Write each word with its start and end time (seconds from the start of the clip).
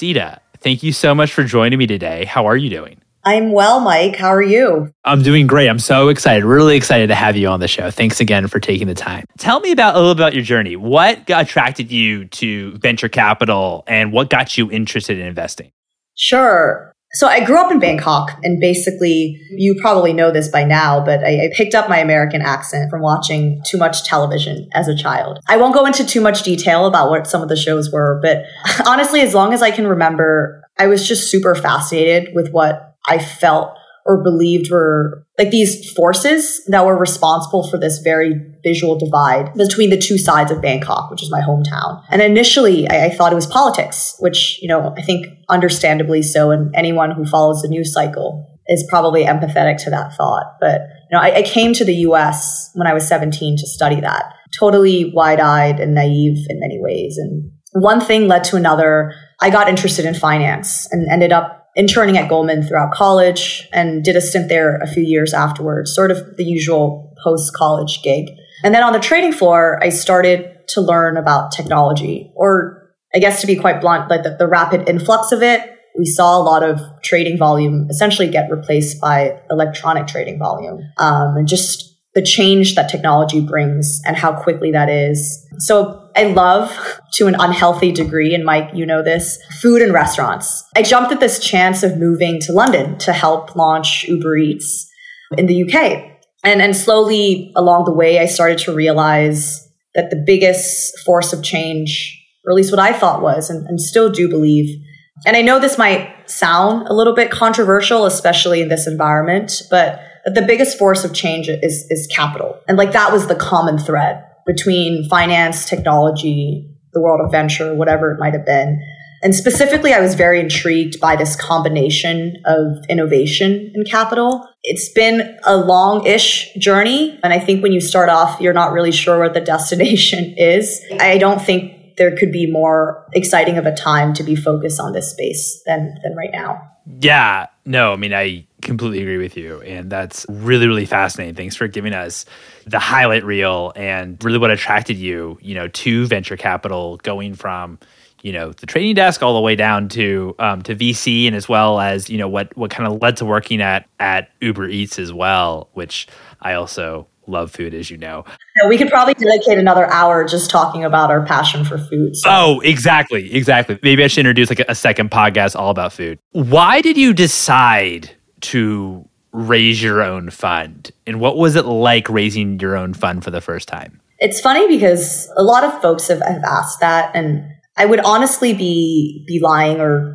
Sita, 0.00 0.40
thank 0.60 0.82
you 0.82 0.94
so 0.94 1.14
much 1.14 1.30
for 1.30 1.44
joining 1.44 1.78
me 1.78 1.86
today. 1.86 2.24
How 2.24 2.46
are 2.46 2.56
you 2.56 2.70
doing? 2.70 3.02
I'm 3.22 3.52
well, 3.52 3.80
Mike. 3.80 4.16
How 4.16 4.28
are 4.28 4.42
you? 4.42 4.94
I'm 5.04 5.22
doing 5.22 5.46
great. 5.46 5.68
I'm 5.68 5.78
so 5.78 6.08
excited. 6.08 6.42
Really 6.42 6.74
excited 6.74 7.08
to 7.08 7.14
have 7.14 7.36
you 7.36 7.48
on 7.48 7.60
the 7.60 7.68
show. 7.68 7.90
Thanks 7.90 8.18
again 8.18 8.46
for 8.46 8.60
taking 8.60 8.86
the 8.86 8.94
time. 8.94 9.26
Tell 9.36 9.60
me 9.60 9.72
about 9.72 9.96
a 9.96 9.98
little 9.98 10.10
about 10.10 10.32
your 10.32 10.42
journey. 10.42 10.74
What 10.74 11.28
attracted 11.28 11.92
you 11.92 12.24
to 12.28 12.78
venture 12.78 13.10
capital 13.10 13.84
and 13.86 14.10
what 14.10 14.30
got 14.30 14.56
you 14.56 14.70
interested 14.70 15.18
in 15.18 15.26
investing? 15.26 15.70
Sure. 16.14 16.94
So 17.12 17.26
I 17.26 17.44
grew 17.44 17.58
up 17.58 17.72
in 17.72 17.80
Bangkok 17.80 18.38
and 18.44 18.60
basically, 18.60 19.40
mm-hmm. 19.42 19.58
you 19.58 19.74
probably 19.80 20.12
know 20.12 20.30
this 20.30 20.48
by 20.48 20.62
now, 20.62 21.04
but 21.04 21.24
I, 21.24 21.46
I, 21.46 21.50
picked 21.56 21.74
up 21.74 21.88
my 21.88 21.98
American 21.98 22.40
accent 22.40 22.88
from 22.88 23.02
watching 23.02 23.60
too 23.66 23.78
much 23.78 24.04
television 24.04 24.68
as 24.74 24.86
a 24.86 24.96
child. 24.96 25.40
I 25.48 25.56
won't 25.56 25.74
go 25.74 25.86
into 25.86 26.06
too 26.06 26.20
much 26.20 26.44
detail 26.44 26.86
about 26.86 27.10
what 27.10 27.26
some 27.26 27.42
of 27.42 27.48
the 27.48 27.56
shows 27.56 27.90
were, 27.90 28.20
but 28.22 28.44
honestly, 28.86 29.22
as 29.22 29.34
long 29.34 29.52
as 29.52 29.60
I 29.60 29.72
can 29.72 29.88
remember, 29.88 30.62
I 30.78 30.86
was 30.86 31.06
just 31.06 31.30
super 31.30 31.56
fascinated 31.56 32.28
with 32.32 32.52
what 32.52 32.96
I 33.08 33.18
felt 33.18 33.76
or 34.06 34.22
believed 34.22 34.70
were 34.70 35.26
like 35.38 35.50
these 35.50 35.90
forces 35.92 36.64
that 36.66 36.84
were 36.84 36.96
responsible 36.96 37.68
for 37.68 37.78
this 37.78 37.98
very 37.98 38.34
visual 38.62 38.98
divide 38.98 39.54
between 39.54 39.90
the 39.90 39.96
two 39.96 40.18
sides 40.18 40.50
of 40.50 40.60
Bangkok, 40.60 41.10
which 41.10 41.22
is 41.22 41.30
my 41.30 41.40
hometown. 41.40 42.02
And 42.10 42.20
initially, 42.20 42.88
I, 42.88 43.06
I, 43.06 43.10
thought 43.10 43.32
it 43.32 43.36
was 43.36 43.46
politics, 43.46 44.16
which, 44.18 44.58
you 44.60 44.68
know, 44.68 44.94
I 44.96 45.02
think 45.02 45.26
understandably 45.48 46.22
so. 46.22 46.50
And 46.50 46.74
anyone 46.74 47.10
who 47.10 47.24
follows 47.24 47.62
the 47.62 47.68
news 47.68 47.92
cycle 47.92 48.46
is 48.66 48.86
probably 48.88 49.24
empathetic 49.24 49.82
to 49.84 49.90
that 49.90 50.14
thought. 50.16 50.56
But, 50.60 50.82
you 51.10 51.16
know, 51.16 51.20
I, 51.20 51.36
I 51.36 51.42
came 51.42 51.72
to 51.74 51.84
the 51.84 51.94
US 52.06 52.70
when 52.74 52.86
I 52.86 52.92
was 52.92 53.06
17 53.08 53.56
to 53.56 53.66
study 53.66 54.00
that, 54.00 54.32
totally 54.58 55.10
wide 55.14 55.40
eyed 55.40 55.80
and 55.80 55.94
naive 55.94 56.46
in 56.48 56.60
many 56.60 56.78
ways. 56.80 57.16
And 57.18 57.50
one 57.72 58.00
thing 58.00 58.28
led 58.28 58.44
to 58.44 58.56
another. 58.56 59.14
I 59.40 59.50
got 59.50 59.68
interested 59.68 60.04
in 60.04 60.14
finance 60.14 60.86
and 60.92 61.10
ended 61.10 61.32
up 61.32 61.59
interning 61.76 62.16
at 62.16 62.28
Goldman 62.28 62.62
throughout 62.62 62.92
college 62.92 63.68
and 63.72 64.02
did 64.02 64.16
a 64.16 64.20
stint 64.20 64.48
there 64.48 64.78
a 64.78 64.86
few 64.86 65.02
years 65.02 65.32
afterwards, 65.32 65.94
sort 65.94 66.10
of 66.10 66.36
the 66.36 66.44
usual 66.44 67.14
post 67.22 67.54
college 67.54 68.02
gig. 68.02 68.30
And 68.64 68.74
then 68.74 68.82
on 68.82 68.92
the 68.92 68.98
trading 68.98 69.32
floor, 69.32 69.78
I 69.82 69.88
started 69.88 70.58
to 70.68 70.80
learn 70.80 71.16
about 71.16 71.52
technology, 71.52 72.32
or 72.34 72.92
I 73.14 73.18
guess 73.18 73.40
to 73.40 73.46
be 73.46 73.56
quite 73.56 73.80
blunt, 73.80 74.10
like 74.10 74.22
the, 74.22 74.36
the 74.38 74.46
rapid 74.46 74.88
influx 74.88 75.32
of 75.32 75.42
it. 75.42 75.62
We 75.98 76.06
saw 76.06 76.40
a 76.40 76.42
lot 76.42 76.62
of 76.62 76.80
trading 77.02 77.36
volume 77.36 77.88
essentially 77.90 78.30
get 78.30 78.50
replaced 78.50 79.00
by 79.00 79.40
electronic 79.50 80.06
trading 80.06 80.38
volume. 80.38 80.80
Um, 80.98 81.36
and 81.36 81.48
just 81.48 81.96
the 82.14 82.22
change 82.22 82.74
that 82.74 82.88
technology 82.88 83.40
brings 83.40 84.00
and 84.04 84.16
how 84.16 84.32
quickly 84.32 84.72
that 84.72 84.88
is. 84.88 85.46
So 85.58 85.99
I 86.16 86.24
love 86.24 87.00
to 87.14 87.26
an 87.26 87.36
unhealthy 87.38 87.92
degree, 87.92 88.34
and 88.34 88.44
Mike, 88.44 88.70
you 88.74 88.86
know 88.86 89.02
this, 89.02 89.38
food 89.60 89.82
and 89.82 89.92
restaurants. 89.92 90.64
I 90.76 90.82
jumped 90.82 91.12
at 91.12 91.20
this 91.20 91.38
chance 91.38 91.82
of 91.82 91.98
moving 91.98 92.40
to 92.40 92.52
London 92.52 92.98
to 92.98 93.12
help 93.12 93.56
launch 93.56 94.04
Uber 94.04 94.36
Eats 94.36 94.90
in 95.36 95.46
the 95.46 95.64
UK. 95.64 96.04
And, 96.42 96.62
and 96.62 96.74
slowly 96.74 97.52
along 97.54 97.84
the 97.84 97.92
way, 97.92 98.18
I 98.18 98.26
started 98.26 98.58
to 98.60 98.74
realize 98.74 99.68
that 99.94 100.10
the 100.10 100.22
biggest 100.24 100.98
force 101.00 101.32
of 101.32 101.42
change, 101.42 102.18
or 102.44 102.52
at 102.52 102.56
least 102.56 102.72
what 102.72 102.80
I 102.80 102.92
thought 102.92 103.22
was, 103.22 103.50
and, 103.50 103.66
and 103.66 103.80
still 103.80 104.10
do 104.10 104.28
believe, 104.28 104.82
and 105.26 105.36
I 105.36 105.42
know 105.42 105.58
this 105.58 105.76
might 105.76 106.30
sound 106.30 106.88
a 106.88 106.94
little 106.94 107.14
bit 107.14 107.30
controversial, 107.30 108.06
especially 108.06 108.62
in 108.62 108.68
this 108.68 108.86
environment, 108.86 109.52
but 109.70 110.00
the 110.24 110.42
biggest 110.42 110.78
force 110.78 111.04
of 111.04 111.12
change 111.12 111.48
is, 111.48 111.86
is 111.90 112.06
capital. 112.06 112.58
And 112.68 112.78
like 112.78 112.92
that 112.92 113.12
was 113.12 113.26
the 113.26 113.34
common 113.34 113.78
thread 113.78 114.24
between 114.50 115.08
finance, 115.08 115.64
technology, 115.64 116.68
the 116.92 117.00
world 117.00 117.20
of 117.24 117.30
venture, 117.30 117.72
whatever 117.74 118.10
it 118.10 118.18
might 118.18 118.34
have 118.34 118.44
been. 118.44 118.82
And 119.22 119.34
specifically, 119.34 119.92
I 119.92 120.00
was 120.00 120.14
very 120.14 120.40
intrigued 120.40 120.98
by 120.98 121.14
this 121.14 121.36
combination 121.36 122.42
of 122.46 122.84
innovation 122.88 123.70
and 123.74 123.88
capital. 123.88 124.48
It's 124.64 124.90
been 124.92 125.38
a 125.44 125.56
long 125.56 126.04
ish 126.06 126.52
journey. 126.54 127.20
And 127.22 127.32
I 127.32 127.38
think 127.38 127.62
when 127.62 127.70
you 127.70 127.80
start 127.80 128.08
off, 128.08 128.40
you're 128.40 128.54
not 128.54 128.72
really 128.72 128.92
sure 128.92 129.20
what 129.20 129.34
the 129.34 129.40
destination 129.54 130.34
is. 130.36 130.80
I 130.98 131.18
don't 131.18 131.40
think 131.40 131.96
there 131.96 132.16
could 132.16 132.32
be 132.32 132.50
more 132.50 133.06
exciting 133.12 133.56
of 133.58 133.66
a 133.66 133.74
time 133.74 134.14
to 134.14 134.24
be 134.24 134.34
focused 134.34 134.80
on 134.80 134.92
this 134.92 135.10
space 135.12 135.62
than, 135.66 135.94
than 136.02 136.16
right 136.16 136.30
now. 136.32 136.70
Yeah, 137.00 137.46
no, 137.66 137.92
I 137.92 137.96
mean, 137.96 138.14
I 138.14 138.46
completely 138.60 139.00
agree 139.00 139.18
with 139.18 139.36
you. 139.36 139.60
And 139.62 139.90
that's 139.90 140.26
really, 140.28 140.66
really 140.66 140.86
fascinating. 140.86 141.34
Thanks 141.34 141.56
for 141.56 141.68
giving 141.68 141.92
us 141.92 142.24
the 142.66 142.78
highlight 142.78 143.24
reel 143.24 143.72
and 143.76 144.22
really 144.22 144.38
what 144.38 144.50
attracted 144.50 144.96
you, 144.96 145.38
you 145.40 145.54
know, 145.54 145.68
to 145.68 146.06
venture 146.06 146.36
capital 146.36 146.98
going 146.98 147.34
from, 147.34 147.78
you 148.22 148.32
know, 148.32 148.52
the 148.52 148.66
trading 148.66 148.94
desk 148.94 149.22
all 149.22 149.34
the 149.34 149.40
way 149.40 149.56
down 149.56 149.88
to 149.90 150.34
um, 150.38 150.62
to 150.62 150.74
VC 150.74 151.26
and 151.26 151.34
as 151.34 151.48
well 151.48 151.80
as, 151.80 152.10
you 152.10 152.18
know, 152.18 152.28
what 152.28 152.56
what 152.56 152.70
kind 152.70 152.90
of 152.92 153.00
led 153.00 153.16
to 153.18 153.24
working 153.24 153.60
at 153.60 153.88
at 153.98 154.30
Uber 154.40 154.68
Eats 154.68 154.98
as 154.98 155.12
well, 155.12 155.68
which 155.72 156.06
I 156.40 156.54
also 156.54 157.06
love 157.30 157.50
food, 157.50 157.74
as 157.74 157.90
you 157.90 157.96
know. 157.96 158.24
Yeah, 158.60 158.68
we 158.68 158.76
could 158.76 158.88
probably 158.88 159.14
dedicate 159.14 159.58
another 159.58 159.90
hour 159.90 160.24
just 160.24 160.50
talking 160.50 160.84
about 160.84 161.10
our 161.10 161.24
passion 161.24 161.64
for 161.64 161.78
food. 161.78 162.16
So. 162.16 162.28
Oh, 162.30 162.60
exactly. 162.60 163.32
Exactly. 163.32 163.78
Maybe 163.82 164.04
I 164.04 164.08
should 164.08 164.20
introduce 164.20 164.50
like 164.50 164.60
a 164.60 164.74
second 164.74 165.10
podcast 165.10 165.56
all 165.56 165.70
about 165.70 165.92
food. 165.92 166.18
Why 166.32 166.80
did 166.80 166.96
you 166.96 167.14
decide 167.14 168.10
to 168.42 169.08
raise 169.32 169.82
your 169.82 170.02
own 170.02 170.30
fund? 170.30 170.90
And 171.06 171.20
what 171.20 171.36
was 171.36 171.56
it 171.56 171.64
like 171.64 172.08
raising 172.08 172.58
your 172.60 172.76
own 172.76 172.94
fund 172.94 173.24
for 173.24 173.30
the 173.30 173.40
first 173.40 173.68
time? 173.68 174.00
It's 174.18 174.40
funny 174.40 174.66
because 174.68 175.30
a 175.36 175.42
lot 175.42 175.64
of 175.64 175.80
folks 175.80 176.08
have, 176.08 176.20
have 176.20 176.42
asked 176.44 176.80
that. 176.80 177.14
And 177.14 177.44
I 177.76 177.86
would 177.86 178.00
honestly 178.00 178.52
be, 178.52 179.24
be 179.26 179.40
lying 179.40 179.80
or, 179.80 180.14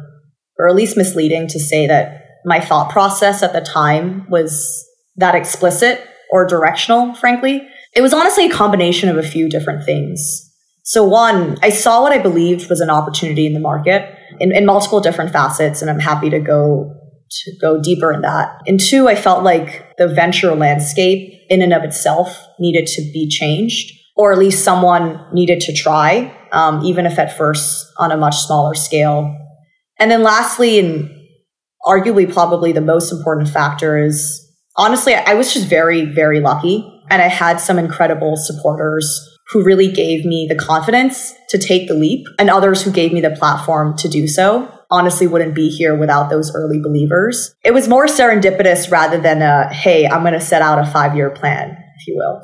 or 0.59 0.67
at 0.67 0.75
least 0.75 0.97
misleading 0.97 1.47
to 1.47 1.59
say 1.59 1.87
that 1.87 2.21
my 2.45 2.59
thought 2.59 2.91
process 2.91 3.41
at 3.41 3.53
the 3.53 3.61
time 3.61 4.27
was 4.29 4.85
that 5.15 5.33
explicit 5.33 6.07
or 6.31 6.45
directional, 6.45 7.15
frankly. 7.15 7.67
It 7.95 8.01
was 8.01 8.13
honestly 8.13 8.45
a 8.45 8.51
combination 8.51 9.09
of 9.09 9.17
a 9.17 9.23
few 9.23 9.49
different 9.49 9.85
things. 9.85 10.41
So 10.83 11.03
one, 11.03 11.57
I 11.63 11.69
saw 11.69 12.03
what 12.03 12.11
I 12.11 12.19
believed 12.19 12.69
was 12.69 12.81
an 12.81 12.91
opportunity 12.91 13.47
in 13.47 13.53
the 13.53 13.59
market 13.59 14.13
in, 14.39 14.55
in 14.55 14.65
multiple 14.65 14.99
different 14.99 15.31
facets, 15.31 15.81
and 15.81 15.89
I'm 15.89 15.99
happy 15.99 16.29
to 16.29 16.39
go 16.39 16.93
to 17.29 17.51
go 17.59 17.81
deeper 17.81 18.11
in 18.11 18.21
that. 18.21 18.61
And 18.67 18.79
two, 18.79 19.07
I 19.07 19.15
felt 19.15 19.43
like 19.43 19.97
the 19.97 20.07
venture 20.07 20.53
landscape 20.55 21.33
in 21.49 21.61
and 21.61 21.73
of 21.73 21.83
itself 21.83 22.45
needed 22.59 22.87
to 22.87 23.01
be 23.13 23.27
changed, 23.29 23.91
or 24.15 24.31
at 24.31 24.37
least 24.37 24.63
someone 24.63 25.25
needed 25.33 25.59
to 25.61 25.73
try, 25.73 26.35
um, 26.51 26.83
even 26.83 27.05
if 27.05 27.19
at 27.19 27.37
first 27.37 27.85
on 27.97 28.11
a 28.11 28.17
much 28.17 28.37
smaller 28.37 28.73
scale. 28.73 29.35
And 29.99 30.11
then 30.11 30.23
lastly, 30.23 30.79
and 30.79 31.09
arguably 31.85 32.31
probably 32.31 32.71
the 32.71 32.81
most 32.81 33.11
important 33.11 33.49
factor 33.49 33.97
is 33.97 34.41
honestly, 34.77 35.13
I 35.13 35.33
was 35.33 35.53
just 35.53 35.67
very, 35.67 36.05
very 36.05 36.39
lucky. 36.39 36.91
And 37.09 37.21
I 37.21 37.27
had 37.27 37.59
some 37.59 37.77
incredible 37.77 38.35
supporters 38.35 39.07
who 39.51 39.63
really 39.63 39.91
gave 39.91 40.25
me 40.25 40.47
the 40.49 40.55
confidence 40.55 41.33
to 41.49 41.57
take 41.57 41.87
the 41.87 41.93
leap 41.93 42.25
and 42.39 42.49
others 42.49 42.81
who 42.81 42.91
gave 42.91 43.13
me 43.13 43.21
the 43.21 43.29
platform 43.29 43.95
to 43.97 44.09
do 44.09 44.27
so. 44.27 44.71
Honestly 44.95 45.27
wouldn't 45.27 45.53
be 45.53 45.69
here 45.69 45.95
without 45.95 46.29
those 46.29 46.53
early 46.55 46.79
believers. 46.79 47.53
It 47.63 47.73
was 47.73 47.87
more 47.87 48.05
serendipitous 48.05 48.89
rather 48.89 49.19
than 49.19 49.41
a, 49.41 49.67
hey, 49.73 50.07
I'm 50.07 50.21
going 50.21 50.33
to 50.33 50.41
set 50.41 50.61
out 50.61 50.79
a 50.79 50.85
five 50.85 51.15
year 51.15 51.29
plan, 51.29 51.77
if 51.97 52.07
you 52.07 52.15
will. 52.15 52.41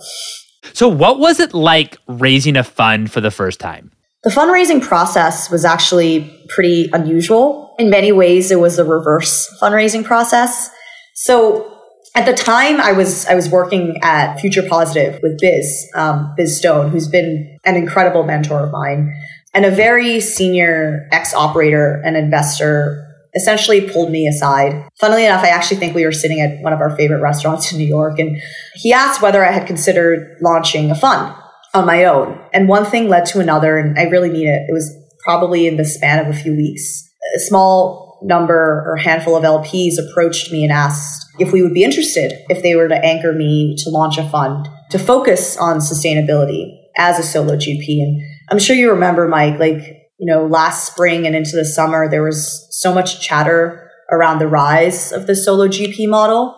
So, 0.74 0.88
what 0.88 1.20
was 1.20 1.40
it 1.40 1.54
like 1.54 1.98
raising 2.08 2.56
a 2.58 2.64
fund 2.64 3.12
for 3.12 3.22
the 3.22 3.32
first 3.32 3.60
time? 3.60 3.92
The 4.24 4.30
fundraising 4.30 4.82
process 4.82 5.50
was 5.50 5.66
actually 5.66 6.46
pretty 6.50 6.90
unusual. 6.94 7.76
In 7.80 7.90
many 7.90 8.12
ways, 8.12 8.52
it 8.52 8.60
was 8.60 8.78
a 8.78 8.84
reverse 8.84 9.50
fundraising 9.60 10.04
process. 10.04 10.70
So, 11.16 11.68
at 12.14 12.26
the 12.26 12.34
time, 12.34 12.82
I 12.82 12.92
was 12.92 13.26
I 13.26 13.36
was 13.36 13.50
working 13.50 13.98
at 14.04 14.40
Future 14.40 14.64
Positive 14.68 15.20
with 15.24 15.40
Biz 15.40 15.90
um, 15.96 16.34
Biz 16.36 16.58
Stone, 16.58 16.92
who's 16.92 17.08
been 17.08 17.58
an 17.64 17.76
incredible 17.76 18.24
mentor 18.24 18.66
of 18.66 18.72
mine, 18.72 19.14
and 19.54 19.66
a 19.66 19.72
very 19.72 20.20
senior 20.20 21.08
ex 21.12 21.34
operator 21.34 22.02
and 22.06 22.16
investor 22.16 23.08
essentially 23.34 23.90
pulled 23.90 24.12
me 24.12 24.28
aside. 24.28 24.88
Funnily 25.00 25.26
enough, 25.26 25.44
I 25.44 25.50
actually 25.50 25.78
think 25.78 25.96
we 25.96 26.06
were 26.06 26.12
sitting 26.12 26.42
at 26.42 26.62
one 26.62 26.74
of 26.74 26.82
our 26.82 26.96
favorite 26.96 27.22
restaurants 27.22 27.72
in 27.72 27.78
New 27.78 27.88
York, 27.88 28.20
and 28.20 28.42
he 28.76 28.92
asked 28.92 29.22
whether 29.22 29.46
I 29.46 29.52
had 29.52 29.68
considered 29.68 30.38
launching 30.42 30.92
a 30.92 30.96
fund 30.96 31.34
on 31.74 31.86
my 31.86 32.04
own. 32.06 32.40
And 32.54 32.68
one 32.68 32.86
thing 32.86 33.08
led 33.08 33.26
to 33.28 33.40
another, 33.40 33.78
and 33.78 33.98
I 33.98 34.04
really 34.04 34.30
mean 34.30 34.48
it. 34.48 34.66
It 34.68 34.74
was 34.74 34.94
probably 35.24 35.68
in 35.68 35.78
the 35.78 35.86
span 35.86 36.20
of 36.20 36.28
a 36.28 36.38
few 36.38 36.56
weeks. 36.56 37.10
A 37.36 37.40
small 37.40 38.20
number 38.24 38.84
or 38.86 38.98
handful 38.98 39.36
of 39.36 39.44
LPs 39.44 39.94
approached 39.98 40.52
me 40.52 40.64
and 40.64 40.72
asked 40.72 41.26
if 41.40 41.52
we 41.52 41.62
would 41.62 41.74
be 41.74 41.84
interested 41.84 42.34
if 42.50 42.62
they 42.62 42.76
were 42.76 42.88
to 42.88 43.06
anchor 43.06 43.34
me 43.34 43.76
to 43.80 43.90
launch 43.90 44.18
a 44.18 44.30
fund 44.30 44.68
to 44.92 45.00
focus 45.00 45.58
on 45.58 45.78
sustainability 45.78 46.78
as 46.98 47.18
a 47.18 47.24
solo 47.24 47.56
GP. 47.56 48.02
And 48.02 48.22
I'm 48.52 48.60
sure 48.60 48.76
you 48.76 48.92
remember, 48.92 49.28
Mike, 49.28 49.60
like 49.60 50.02
you 50.20 50.32
know, 50.32 50.46
last 50.46 50.86
spring 50.86 51.26
and 51.26 51.36
into 51.36 51.56
the 51.56 51.66
summer, 51.66 52.08
there 52.08 52.22
was 52.22 52.68
so 52.70 52.94
much 52.94 53.22
chatter 53.22 53.90
around 54.12 54.38
the 54.38 54.48
rise 54.48 55.12
of 55.12 55.26
the 55.26 55.36
solo 55.36 55.68
GP 55.68 56.08
model 56.08 56.56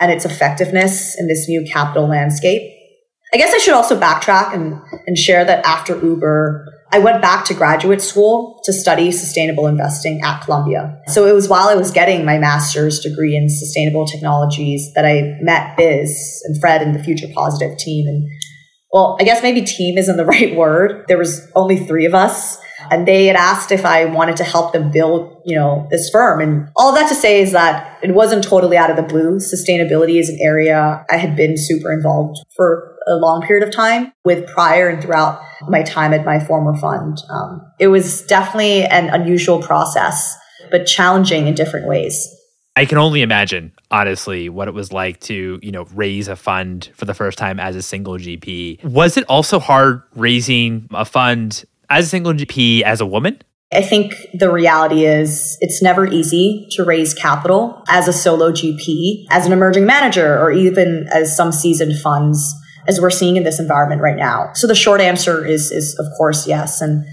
and 0.00 0.10
its 0.10 0.24
effectiveness 0.24 1.16
in 1.16 1.28
this 1.28 1.48
new 1.48 1.64
capital 1.70 2.08
landscape. 2.08 2.72
I 3.32 3.36
guess 3.36 3.54
I 3.54 3.58
should 3.58 3.74
also 3.74 3.98
backtrack 3.98 4.52
and, 4.54 4.80
and 5.06 5.16
share 5.16 5.44
that 5.44 5.64
after 5.64 5.96
Uber, 5.96 6.66
I 6.92 6.98
went 6.98 7.22
back 7.22 7.44
to 7.46 7.54
graduate 7.54 8.00
school 8.00 8.60
to 8.64 8.72
study 8.72 9.10
sustainable 9.10 9.66
investing 9.66 10.20
at 10.22 10.42
Columbia. 10.42 11.00
So 11.08 11.26
it 11.26 11.32
was 11.32 11.48
while 11.48 11.68
I 11.68 11.74
was 11.74 11.90
getting 11.90 12.24
my 12.24 12.38
master's 12.38 13.00
degree 13.00 13.36
in 13.36 13.48
sustainable 13.48 14.06
technologies 14.06 14.92
that 14.94 15.04
I 15.04 15.36
met 15.40 15.76
Biz 15.76 16.42
and 16.46 16.60
Fred 16.60 16.82
and 16.82 16.94
the 16.94 17.02
Future 17.02 17.26
Positive 17.34 17.76
team. 17.78 18.06
And 18.06 18.28
well, 18.94 19.16
I 19.20 19.24
guess 19.24 19.42
maybe 19.42 19.60
team 19.62 19.98
isn't 19.98 20.16
the 20.16 20.24
right 20.34 20.54
word. 20.54 21.04
There 21.08 21.18
was 21.18 21.50
only 21.56 21.84
three 21.84 22.06
of 22.06 22.14
us 22.14 22.58
and 22.90 23.08
they 23.08 23.26
had 23.26 23.34
asked 23.34 23.72
if 23.72 23.84
I 23.84 24.04
wanted 24.04 24.36
to 24.36 24.44
help 24.44 24.72
them 24.72 24.90
build, 24.92 25.42
you 25.44 25.56
know, 25.56 25.88
this 25.90 26.10
firm. 26.10 26.40
And 26.40 26.68
all 26.76 26.94
that 26.94 27.08
to 27.08 27.14
say 27.14 27.40
is 27.40 27.52
that 27.52 27.98
it 28.02 28.14
wasn't 28.14 28.44
totally 28.44 28.76
out 28.76 28.90
of 28.90 28.96
the 28.96 29.02
blue. 29.02 29.38
Sustainability 29.38 30.20
is 30.20 30.28
an 30.28 30.38
area 30.40 31.04
I 31.10 31.16
had 31.16 31.34
been 31.34 31.56
super 31.56 31.92
involved 31.92 32.38
for 32.56 32.96
a 33.08 33.16
long 33.16 33.42
period 33.42 33.66
of 33.66 33.74
time 33.74 34.12
with 34.24 34.46
prior 34.46 34.88
and 34.88 35.02
throughout 35.02 35.42
my 35.68 35.82
time 35.82 36.14
at 36.14 36.24
my 36.24 36.38
former 36.38 36.76
fund. 36.76 37.18
Um, 37.30 37.62
it 37.80 37.88
was 37.88 38.22
definitely 38.26 38.84
an 38.84 39.08
unusual 39.08 39.60
process, 39.60 40.36
but 40.70 40.86
challenging 40.86 41.48
in 41.48 41.54
different 41.54 41.88
ways. 41.88 42.28
I 42.76 42.86
can 42.86 42.98
only 42.98 43.22
imagine, 43.22 43.72
honestly, 43.90 44.48
what 44.48 44.66
it 44.66 44.74
was 44.74 44.92
like 44.92 45.20
to, 45.20 45.60
you 45.62 45.70
know, 45.70 45.84
raise 45.94 46.26
a 46.26 46.34
fund 46.34 46.90
for 46.94 47.04
the 47.04 47.14
first 47.14 47.38
time 47.38 47.60
as 47.60 47.76
a 47.76 47.82
single 47.82 48.14
GP. 48.14 48.82
Was 48.84 49.16
it 49.16 49.24
also 49.28 49.60
hard 49.60 50.02
raising 50.16 50.88
a 50.92 51.04
fund 51.04 51.64
as 51.88 52.06
a 52.06 52.08
single 52.08 52.32
GP 52.32 52.82
as 52.82 53.00
a 53.00 53.06
woman? 53.06 53.40
I 53.72 53.80
think 53.80 54.14
the 54.32 54.52
reality 54.52 55.04
is 55.04 55.56
it's 55.60 55.82
never 55.82 56.06
easy 56.06 56.66
to 56.72 56.84
raise 56.84 57.14
capital 57.14 57.82
as 57.88 58.08
a 58.08 58.12
solo 58.12 58.50
GP, 58.50 59.26
as 59.30 59.46
an 59.46 59.52
emerging 59.52 59.86
manager, 59.86 60.38
or 60.38 60.50
even 60.52 61.06
as 61.12 61.36
some 61.36 61.52
seasoned 61.52 61.98
funds, 62.00 62.54
as 62.86 63.00
we're 63.00 63.10
seeing 63.10 63.36
in 63.36 63.44
this 63.44 63.58
environment 63.58 64.00
right 64.02 64.16
now. 64.16 64.50
So 64.54 64.66
the 64.66 64.74
short 64.74 65.00
answer 65.00 65.44
is, 65.44 65.70
is 65.70 65.96
of 65.98 66.06
course, 66.16 66.46
yes. 66.46 66.80
And 66.80 67.04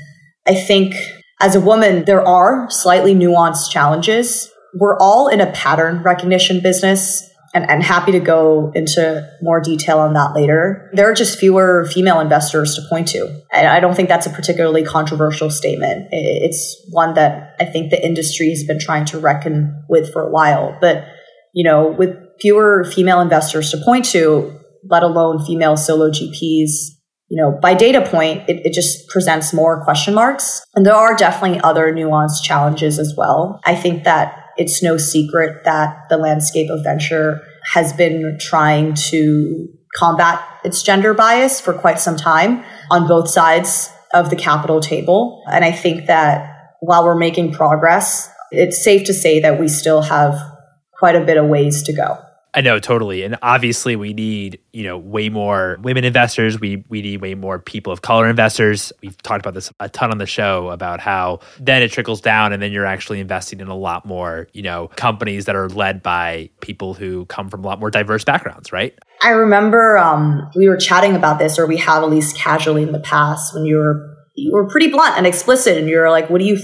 I 0.47 0.55
think 0.55 0.95
as 1.39 1.55
a 1.55 1.61
woman, 1.61 2.05
there 2.05 2.25
are 2.25 2.69
slightly 2.69 3.15
nuanced 3.15 3.71
challenges. 3.71 4.50
We're 4.73 4.97
all 4.97 5.27
in 5.27 5.41
a 5.41 5.51
pattern 5.51 6.01
recognition 6.03 6.61
business 6.61 7.27
and, 7.53 7.83
happy 7.83 8.13
to 8.13 8.19
go 8.19 8.71
into 8.75 9.29
more 9.41 9.59
detail 9.59 9.99
on 9.99 10.13
that 10.13 10.33
later. 10.33 10.89
There 10.93 11.09
are 11.09 11.13
just 11.13 11.37
fewer 11.37 11.85
female 11.85 12.19
investors 12.19 12.75
to 12.75 12.81
point 12.89 13.09
to. 13.09 13.27
And 13.51 13.67
I 13.67 13.79
don't 13.79 13.95
think 13.95 14.07
that's 14.07 14.25
a 14.25 14.29
particularly 14.29 14.83
controversial 14.83 15.49
statement. 15.49 16.07
It's 16.11 16.77
one 16.91 17.15
that 17.15 17.55
I 17.59 17.65
think 17.65 17.91
the 17.91 18.03
industry 18.03 18.49
has 18.49 18.63
been 18.63 18.79
trying 18.79 19.05
to 19.05 19.19
reckon 19.19 19.83
with 19.89 20.13
for 20.13 20.21
a 20.21 20.29
while. 20.29 20.77
But, 20.79 21.05
you 21.53 21.63
know, 21.63 21.87
with 21.91 22.15
fewer 22.39 22.85
female 22.85 23.19
investors 23.19 23.71
to 23.71 23.77
point 23.77 24.05
to, 24.05 24.57
let 24.89 25.03
alone 25.03 25.43
female 25.45 25.75
solo 25.75 26.09
GPs, 26.09 26.69
you 27.27 27.41
know, 27.41 27.57
by 27.61 27.73
data 27.73 28.01
point, 28.01 28.47
it, 28.49 28.65
it 28.65 28.73
just 28.73 29.07
presents 29.07 29.53
more 29.53 29.83
question 29.83 30.13
marks. 30.13 30.61
And 30.75 30.85
there 30.85 30.95
are 30.95 31.15
definitely 31.15 31.61
other 31.61 31.93
nuanced 31.93 32.43
challenges 32.43 32.99
as 32.99 33.13
well. 33.17 33.61
I 33.65 33.75
think 33.75 34.03
that 34.03 34.40
it's 34.61 34.83
no 34.83 34.95
secret 34.97 35.63
that 35.65 36.07
the 36.09 36.17
landscape 36.17 36.69
of 36.69 36.83
venture 36.83 37.41
has 37.73 37.91
been 37.93 38.37
trying 38.39 38.93
to 38.93 39.67
combat 39.95 40.39
its 40.63 40.83
gender 40.83 41.15
bias 41.15 41.59
for 41.59 41.73
quite 41.73 41.99
some 41.99 42.15
time 42.15 42.63
on 42.91 43.07
both 43.07 43.27
sides 43.27 43.89
of 44.13 44.29
the 44.29 44.35
capital 44.35 44.79
table. 44.79 45.43
And 45.51 45.65
I 45.65 45.71
think 45.71 46.05
that 46.05 46.75
while 46.79 47.03
we're 47.03 47.15
making 47.15 47.53
progress, 47.53 48.29
it's 48.51 48.83
safe 48.83 49.05
to 49.07 49.13
say 49.15 49.39
that 49.39 49.59
we 49.59 49.67
still 49.67 50.03
have 50.03 50.39
quite 50.99 51.15
a 51.15 51.25
bit 51.25 51.37
of 51.37 51.47
ways 51.47 51.81
to 51.83 51.93
go. 51.93 52.19
I 52.53 52.59
know 52.59 52.79
totally, 52.79 53.23
and 53.23 53.37
obviously 53.41 53.95
we 53.95 54.13
need 54.13 54.59
you 54.73 54.83
know 54.83 54.97
way 54.97 55.29
more 55.29 55.77
women 55.81 56.03
investors. 56.03 56.59
We 56.59 56.83
we 56.89 57.01
need 57.01 57.21
way 57.21 57.33
more 57.33 57.59
people 57.59 57.93
of 57.93 58.01
color 58.01 58.29
investors. 58.29 58.91
We've 59.01 59.19
talked 59.21 59.39
about 59.39 59.53
this 59.53 59.71
a 59.79 59.87
ton 59.87 60.11
on 60.11 60.17
the 60.17 60.25
show 60.25 60.69
about 60.69 60.99
how 60.99 61.39
then 61.59 61.81
it 61.81 61.91
trickles 61.91 62.19
down, 62.19 62.51
and 62.51 62.61
then 62.61 62.73
you're 62.73 62.85
actually 62.85 63.21
investing 63.21 63.61
in 63.61 63.67
a 63.67 63.75
lot 63.75 64.05
more 64.05 64.47
you 64.51 64.61
know 64.61 64.89
companies 64.97 65.45
that 65.45 65.55
are 65.55 65.69
led 65.69 66.03
by 66.03 66.49
people 66.59 66.93
who 66.93 67.25
come 67.27 67.49
from 67.49 67.63
a 67.63 67.67
lot 67.67 67.79
more 67.79 67.89
diverse 67.89 68.25
backgrounds, 68.25 68.73
right? 68.73 68.99
I 69.21 69.29
remember 69.29 69.97
um, 69.97 70.49
we 70.53 70.67
were 70.67 70.77
chatting 70.77 71.15
about 71.15 71.39
this, 71.39 71.57
or 71.57 71.65
we 71.67 71.77
have 71.77 72.03
at 72.03 72.09
least 72.09 72.35
casually 72.35 72.83
in 72.83 72.91
the 72.91 72.99
past 72.99 73.53
when 73.53 73.65
you 73.65 73.77
were 73.77 74.17
you 74.35 74.51
were 74.51 74.67
pretty 74.67 74.89
blunt 74.89 75.17
and 75.17 75.25
explicit, 75.25 75.77
and 75.77 75.87
you 75.87 75.97
were 75.97 76.09
like, 76.09 76.29
"What 76.29 76.39
do 76.39 76.45
you?" 76.45 76.57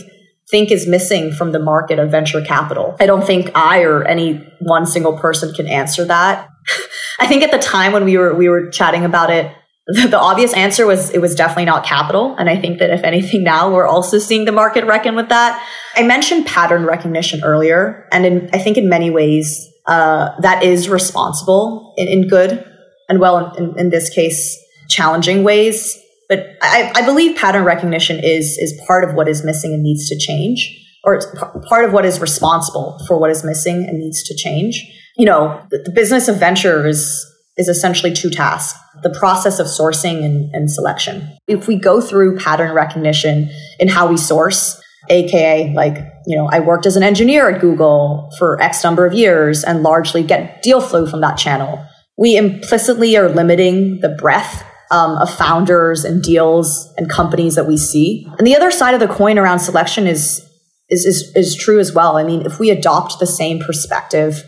Think 0.49 0.71
is 0.71 0.87
missing 0.87 1.31
from 1.31 1.51
the 1.51 1.59
market 1.59 1.99
of 1.99 2.09
venture 2.09 2.41
capital. 2.41 2.95
I 2.99 3.05
don't 3.05 3.25
think 3.25 3.51
I 3.55 3.81
or 3.81 4.03
any 4.05 4.47
one 4.59 4.85
single 4.85 5.17
person 5.17 5.53
can 5.53 5.67
answer 5.67 6.05
that. 6.05 6.49
I 7.19 7.27
think 7.27 7.43
at 7.43 7.51
the 7.51 7.59
time 7.59 7.91
when 7.91 8.05
we 8.05 8.17
were 8.17 8.33
we 8.33 8.49
were 8.49 8.69
chatting 8.69 9.03
about 9.03 9.29
it, 9.29 9.51
the, 9.87 10.07
the, 10.09 10.19
obvious 10.19 10.53
answer 10.53 10.85
was 10.85 11.09
it 11.11 11.19
was 11.19 11.35
definitely 11.35 11.65
not 11.65 11.85
capital. 11.85 12.35
And 12.37 12.49
I 12.49 12.59
think 12.59 12.79
that 12.79 12.89
if 12.91 13.03
anything 13.03 13.43
now 13.43 13.73
we're 13.73 13.87
also 13.87 14.19
seeing 14.19 14.45
the 14.45 14.51
market 14.51 14.85
reckon 14.85 15.15
with 15.15 15.29
that. 15.29 15.65
I 15.95 16.03
mentioned 16.03 16.45
pattern 16.45 16.85
recognition 16.85 17.43
earlier, 17.43 18.07
and 18.11 18.25
in, 18.25 18.49
I 18.53 18.59
think 18.59 18.77
in 18.77 18.87
many 18.87 19.09
ways 19.09 19.67
uh, 19.87 20.39
that 20.41 20.63
is 20.63 20.89
responsible 20.89 21.93
in, 21.97 22.07
in 22.07 22.27
good 22.27 22.63
and 23.09 23.19
well 23.19 23.53
in, 23.55 23.77
in 23.79 23.89
this 23.89 24.09
case 24.09 24.57
challenging 24.89 25.43
ways 25.43 25.97
but 26.29 26.45
I, 26.61 26.91
I 26.95 27.05
believe 27.05 27.37
pattern 27.37 27.63
recognition 27.63 28.19
is 28.23 28.57
is 28.57 28.79
part 28.87 29.03
of 29.03 29.15
what 29.15 29.27
is 29.27 29.43
missing 29.43 29.73
and 29.73 29.83
needs 29.83 30.07
to 30.09 30.17
change, 30.17 30.69
or 31.03 31.19
part 31.67 31.85
of 31.85 31.93
what 31.93 32.05
is 32.05 32.19
responsible 32.19 32.99
for 33.07 33.17
what 33.17 33.29
is 33.29 33.43
missing 33.43 33.85
and 33.87 33.99
needs 33.99 34.23
to 34.23 34.35
change. 34.35 34.83
You 35.17 35.25
know, 35.25 35.65
the, 35.71 35.79
the 35.85 35.91
business 35.91 36.27
of 36.27 36.37
venture 36.37 36.85
is 36.85 37.25
is 37.57 37.67
essentially 37.67 38.13
two 38.13 38.29
tasks 38.29 38.77
the 39.03 39.09
process 39.11 39.59
of 39.59 39.67
sourcing 39.67 40.23
and, 40.25 40.53
and 40.55 40.71
selection. 40.71 41.37
If 41.47 41.67
we 41.67 41.75
go 41.75 42.01
through 42.01 42.39
pattern 42.39 42.73
recognition 42.73 43.49
in 43.79 43.87
how 43.87 44.07
we 44.07 44.17
source, 44.17 44.81
aka 45.09 45.73
like 45.73 45.97
you 46.25 46.35
know 46.35 46.49
i 46.51 46.59
worked 46.59 46.85
as 46.85 46.95
an 46.95 47.03
engineer 47.03 47.49
at 47.49 47.61
google 47.61 48.29
for 48.37 48.61
x 48.61 48.83
number 48.83 49.05
of 49.05 49.13
years 49.13 49.63
and 49.63 49.81
largely 49.81 50.21
get 50.21 50.61
deal 50.61 50.81
flow 50.81 51.05
from 51.05 51.21
that 51.21 51.37
channel 51.37 51.81
we 52.17 52.35
implicitly 52.35 53.15
are 53.15 53.29
limiting 53.29 54.01
the 54.01 54.09
breadth 54.09 54.65
um, 54.91 55.17
of 55.17 55.33
founders 55.33 56.03
and 56.03 56.23
deals 56.23 56.93
and 56.97 57.09
companies 57.09 57.55
that 57.55 57.67
we 57.67 57.77
see. 57.77 58.27
And 58.37 58.47
the 58.47 58.55
other 58.55 58.71
side 58.71 58.93
of 58.93 58.99
the 58.99 59.07
coin 59.07 59.37
around 59.37 59.59
selection 59.59 60.07
is, 60.07 60.45
is, 60.89 61.05
is, 61.05 61.31
is 61.35 61.55
true 61.55 61.79
as 61.79 61.93
well. 61.93 62.17
I 62.17 62.23
mean, 62.23 62.45
if 62.45 62.59
we 62.59 62.69
adopt 62.69 63.19
the 63.19 63.27
same 63.27 63.59
perspective 63.59 64.43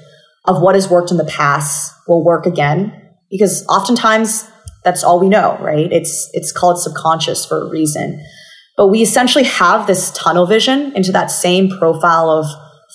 of 0.46 0.62
what 0.62 0.76
has 0.76 0.90
worked 0.90 1.12
in 1.12 1.18
the 1.18 1.26
past 1.26 1.94
will 2.08 2.24
work 2.24 2.46
again, 2.46 2.94
because 3.30 3.66
oftentimes 3.68 4.50
that's 4.84 5.04
all 5.04 5.20
we 5.20 5.30
know, 5.30 5.58
right? 5.60 5.92
It's, 5.92 6.30
it's 6.34 6.52
called 6.52 6.82
subconscious 6.82 7.46
for 7.46 7.68
a 7.68 7.70
reason. 7.70 8.24
But 8.78 8.88
we 8.88 9.02
essentially 9.02 9.44
have 9.44 9.88
this 9.88 10.10
tunnel 10.12 10.46
vision 10.46 10.94
into 10.96 11.12
that 11.12 11.32
same 11.32 11.70
profile 11.70 12.30
of 12.30 12.46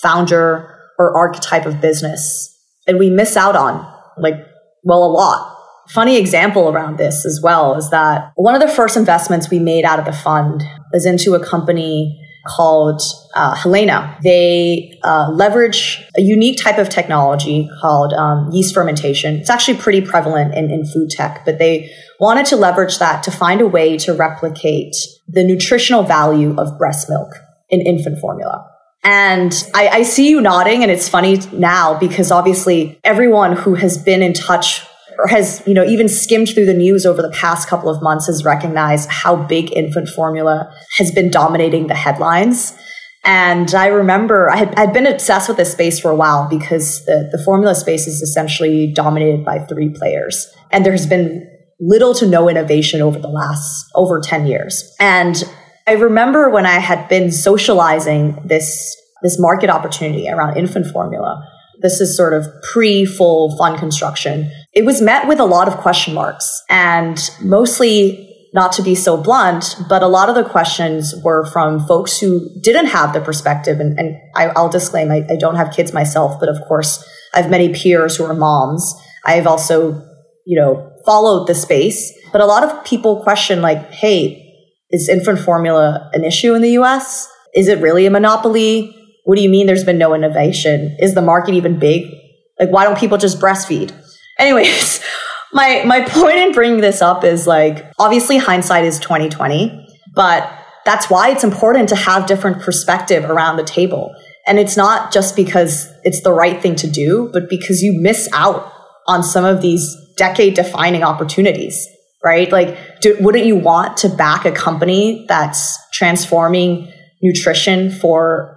founder 0.01 0.75
or 0.97 1.15
archetype 1.15 1.67
of 1.67 1.79
business. 1.79 2.51
And 2.87 2.97
we 2.97 3.11
miss 3.11 3.37
out 3.37 3.55
on 3.55 3.87
like, 4.17 4.35
well, 4.83 5.03
a 5.03 5.11
lot 5.11 5.54
funny 5.89 6.17
example 6.17 6.69
around 6.69 6.97
this 6.97 7.25
as 7.25 7.39
well 7.41 7.75
is 7.75 7.89
that 7.89 8.31
one 8.35 8.55
of 8.55 8.61
the 8.61 8.67
first 8.67 8.97
investments 8.97 9.49
we 9.49 9.59
made 9.59 9.85
out 9.85 9.99
of 9.99 10.05
the 10.05 10.13
fund 10.13 10.63
was 10.91 11.05
into 11.05 11.33
a 11.35 11.45
company 11.45 12.21
called 12.45 13.01
uh, 13.35 13.55
Helaina. 13.55 14.21
They 14.21 14.99
uh, 15.03 15.31
leverage 15.31 16.03
a 16.15 16.21
unique 16.21 16.61
type 16.61 16.77
of 16.77 16.89
technology 16.89 17.69
called 17.81 18.13
um, 18.13 18.51
yeast 18.51 18.73
fermentation. 18.73 19.35
It's 19.35 19.49
actually 19.49 19.77
pretty 19.77 20.01
prevalent 20.01 20.53
in, 20.53 20.69
in 20.69 20.85
food 20.85 21.09
tech, 21.09 21.43
but 21.43 21.57
they 21.57 21.91
wanted 22.19 22.45
to 22.47 22.55
leverage 22.55 22.99
that 22.99 23.23
to 23.23 23.31
find 23.31 23.61
a 23.61 23.67
way 23.67 23.97
to 23.97 24.13
replicate 24.13 24.95
the 25.27 25.43
nutritional 25.43 26.03
value 26.03 26.55
of 26.57 26.77
breast 26.77 27.09
milk 27.09 27.33
in 27.69 27.81
infant 27.81 28.19
formula. 28.19 28.69
And 29.03 29.53
I, 29.75 29.87
I 29.89 30.03
see 30.03 30.29
you 30.29 30.41
nodding, 30.41 30.81
and 30.81 30.91
it's 30.91 31.07
funny 31.07 31.39
now 31.51 31.97
because 31.97 32.31
obviously 32.31 32.99
everyone 33.03 33.55
who 33.55 33.75
has 33.75 33.97
been 33.97 34.23
in 34.23 34.33
touch 34.33 34.81
has, 35.27 35.61
you 35.65 35.73
know, 35.73 35.85
even 35.85 36.07
skimmed 36.07 36.49
through 36.49 36.65
the 36.65 36.73
news 36.73 37.05
over 37.05 37.21
the 37.21 37.31
past 37.31 37.67
couple 37.67 37.89
of 37.89 38.01
months 38.01 38.27
has 38.27 38.43
recognized 38.43 39.09
how 39.09 39.35
big 39.35 39.71
infant 39.75 40.09
formula 40.09 40.71
has 40.97 41.11
been 41.11 41.29
dominating 41.29 41.87
the 41.87 41.95
headlines. 41.95 42.77
And 43.23 43.73
I 43.73 43.87
remember 43.87 44.51
I 44.51 44.57
had, 44.57 44.75
I'd 44.75 44.93
been 44.93 45.07
obsessed 45.07 45.47
with 45.47 45.57
this 45.57 45.71
space 45.71 45.99
for 45.99 46.11
a 46.11 46.15
while 46.15 46.47
because 46.47 47.03
the, 47.05 47.27
the 47.31 47.41
formula 47.43 47.73
space 47.73 48.05
is 48.05 48.21
essentially 48.21 48.93
dominated 48.93 49.43
by 49.43 49.59
three 49.59 49.89
players. 49.89 50.47
And 50.71 50.85
there's 50.85 51.07
been 51.07 51.49
little 51.79 52.13
to 52.15 52.27
no 52.27 52.47
innovation 52.47 53.01
over 53.01 53.19
the 53.19 53.27
last 53.27 53.85
over 53.95 54.21
10 54.21 54.45
years. 54.45 54.95
And 54.99 55.43
I 55.87 55.93
remember 55.93 56.49
when 56.49 56.65
I 56.65 56.79
had 56.79 57.09
been 57.09 57.31
socializing 57.31 58.39
this, 58.45 58.95
this 59.23 59.39
market 59.39 59.71
opportunity 59.71 60.29
around 60.29 60.57
infant 60.57 60.87
formula, 60.87 61.43
this 61.81 61.99
is 61.99 62.15
sort 62.15 62.33
of 62.33 62.47
pre 62.71 63.05
full 63.05 63.57
fund 63.57 63.77
construction. 63.77 64.51
It 64.75 64.83
was 64.83 65.01
met 65.01 65.27
with 65.27 65.39
a 65.39 65.45
lot 65.45 65.69
of 65.69 65.77
question 65.77 66.13
marks 66.13 66.63
and 66.69 67.17
mostly 67.41 68.25
not 68.53 68.73
to 68.73 68.81
be 68.81 68.93
so 68.93 69.17
blunt, 69.17 69.75
but 69.89 70.03
a 70.03 70.07
lot 70.07 70.29
of 70.29 70.35
the 70.35 70.43
questions 70.43 71.13
were 71.23 71.45
from 71.45 71.85
folks 71.87 72.19
who 72.19 72.49
didn't 72.61 72.87
have 72.87 73.13
the 73.13 73.21
perspective. 73.21 73.79
And, 73.79 73.97
and 73.97 74.17
I, 74.35 74.47
will 74.47 74.69
disclaim, 74.69 75.11
I, 75.11 75.25
I 75.29 75.37
don't 75.37 75.55
have 75.55 75.71
kids 75.73 75.93
myself, 75.93 76.39
but 76.39 76.49
of 76.49 76.57
course, 76.67 77.03
I 77.33 77.41
have 77.41 77.49
many 77.49 77.73
peers 77.73 78.15
who 78.15 78.25
are 78.25 78.33
moms. 78.33 78.93
I've 79.25 79.47
also, 79.47 80.01
you 80.45 80.59
know, 80.59 80.91
followed 81.05 81.47
the 81.47 81.55
space, 81.55 82.13
but 82.31 82.41
a 82.41 82.45
lot 82.45 82.63
of 82.63 82.85
people 82.85 83.23
question 83.23 83.61
like, 83.61 83.91
hey, 83.91 84.41
is 84.89 85.09
infant 85.09 85.39
formula 85.39 86.09
an 86.13 86.23
issue 86.23 86.53
in 86.53 86.61
the 86.61 86.71
US? 86.79 87.29
Is 87.53 87.67
it 87.67 87.79
really 87.79 88.05
a 88.05 88.11
monopoly? 88.11 88.93
What 89.23 89.35
do 89.35 89.41
you 89.41 89.49
mean 89.49 89.67
there's 89.67 89.83
been 89.83 89.97
no 89.97 90.13
innovation? 90.13 90.95
Is 90.99 91.13
the 91.13 91.21
market 91.21 91.55
even 91.55 91.79
big? 91.79 92.11
Like, 92.59 92.69
why 92.69 92.83
don't 92.83 92.97
people 92.97 93.17
just 93.17 93.39
breastfeed? 93.39 93.93
Anyways, 94.39 95.01
my, 95.53 95.83
my 95.85 96.01
point 96.07 96.37
in 96.37 96.51
bringing 96.51 96.81
this 96.81 97.01
up 97.01 97.23
is 97.23 97.47
like, 97.47 97.85
obviously 97.99 98.37
hindsight 98.37 98.85
is 98.85 98.99
2020, 98.99 99.87
but 100.13 100.51
that's 100.85 101.09
why 101.09 101.29
it's 101.29 101.43
important 101.43 101.89
to 101.89 101.95
have 101.95 102.27
different 102.27 102.61
perspective 102.61 103.29
around 103.29 103.57
the 103.57 103.63
table. 103.63 104.13
And 104.47 104.59
it's 104.59 104.77
not 104.77 105.11
just 105.11 105.35
because 105.35 105.91
it's 106.03 106.21
the 106.21 106.31
right 106.31 106.61
thing 106.61 106.75
to 106.75 106.87
do, 106.87 107.29
but 107.33 107.49
because 107.49 107.81
you 107.81 107.99
miss 107.99 108.29
out 108.33 108.71
on 109.07 109.23
some 109.23 109.43
of 109.43 109.61
these 109.61 109.95
decade 110.17 110.53
defining 110.53 111.03
opportunities, 111.03 111.87
right? 112.23 112.51
Like, 112.51 113.01
do, 113.01 113.17
wouldn't 113.19 113.45
you 113.45 113.55
want 113.55 113.97
to 113.97 114.09
back 114.09 114.45
a 114.45 114.51
company 114.51 115.25
that's 115.27 115.79
transforming 115.93 116.91
nutrition 117.23 117.89
for 117.89 118.55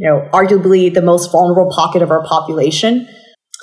you 0.00 0.08
know, 0.08 0.26
arguably 0.32 0.92
the 0.92 1.02
most 1.02 1.30
vulnerable 1.30 1.70
pocket 1.70 2.00
of 2.00 2.10
our 2.10 2.24
population. 2.24 3.06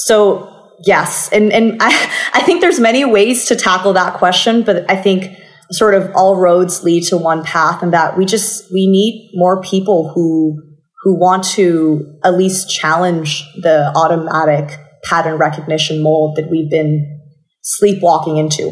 So 0.01 0.56
yes, 0.85 1.29
and 1.31 1.51
and 1.51 1.77
I, 1.81 2.11
I 2.33 2.41
think 2.41 2.61
there's 2.61 2.79
many 2.79 3.05
ways 3.05 3.45
to 3.45 3.55
tackle 3.55 3.93
that 3.93 4.15
question, 4.15 4.63
but 4.63 4.89
I 4.89 4.95
think 4.95 5.37
sort 5.71 5.93
of 5.93 6.09
all 6.15 6.37
roads 6.37 6.83
lead 6.83 7.03
to 7.05 7.17
one 7.17 7.43
path, 7.43 7.81
and 7.81 7.93
that 7.93 8.17
we 8.17 8.25
just 8.25 8.71
we 8.71 8.87
need 8.87 9.31
more 9.33 9.61
people 9.61 10.11
who 10.13 10.61
who 11.03 11.17
want 11.17 11.43
to 11.43 12.17
at 12.23 12.35
least 12.35 12.69
challenge 12.69 13.43
the 13.61 13.91
automatic 13.95 14.79
pattern 15.03 15.37
recognition 15.37 16.01
mold 16.01 16.35
that 16.35 16.49
we've 16.49 16.69
been 16.69 17.21
sleepwalking 17.61 18.37
into. 18.37 18.71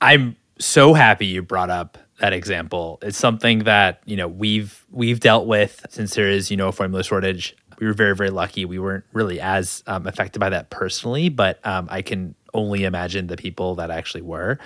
I'm 0.00 0.36
so 0.58 0.94
happy 0.94 1.26
you 1.26 1.42
brought 1.42 1.70
up 1.70 1.98
that 2.20 2.32
example. 2.32 2.98
It's 3.02 3.18
something 3.18 3.60
that, 3.60 4.00
you 4.06 4.16
know, 4.16 4.28
we've 4.28 4.86
we've 4.90 5.20
dealt 5.20 5.46
with 5.46 5.84
since 5.90 6.14
there 6.14 6.28
is, 6.28 6.50
you 6.50 6.56
know, 6.56 6.68
a 6.68 6.72
formula 6.72 7.04
shortage. 7.04 7.54
We 7.78 7.86
were 7.86 7.92
very, 7.92 8.14
very 8.14 8.30
lucky. 8.30 8.64
We 8.64 8.78
weren't 8.78 9.04
really 9.12 9.40
as 9.40 9.82
um, 9.86 10.06
affected 10.06 10.38
by 10.38 10.50
that 10.50 10.70
personally, 10.70 11.28
but 11.28 11.64
um, 11.66 11.88
I 11.90 12.02
can 12.02 12.34
only 12.54 12.84
imagine 12.84 13.26
the 13.26 13.36
people 13.36 13.76
that 13.76 13.90
actually 13.90 14.22
were. 14.22 14.58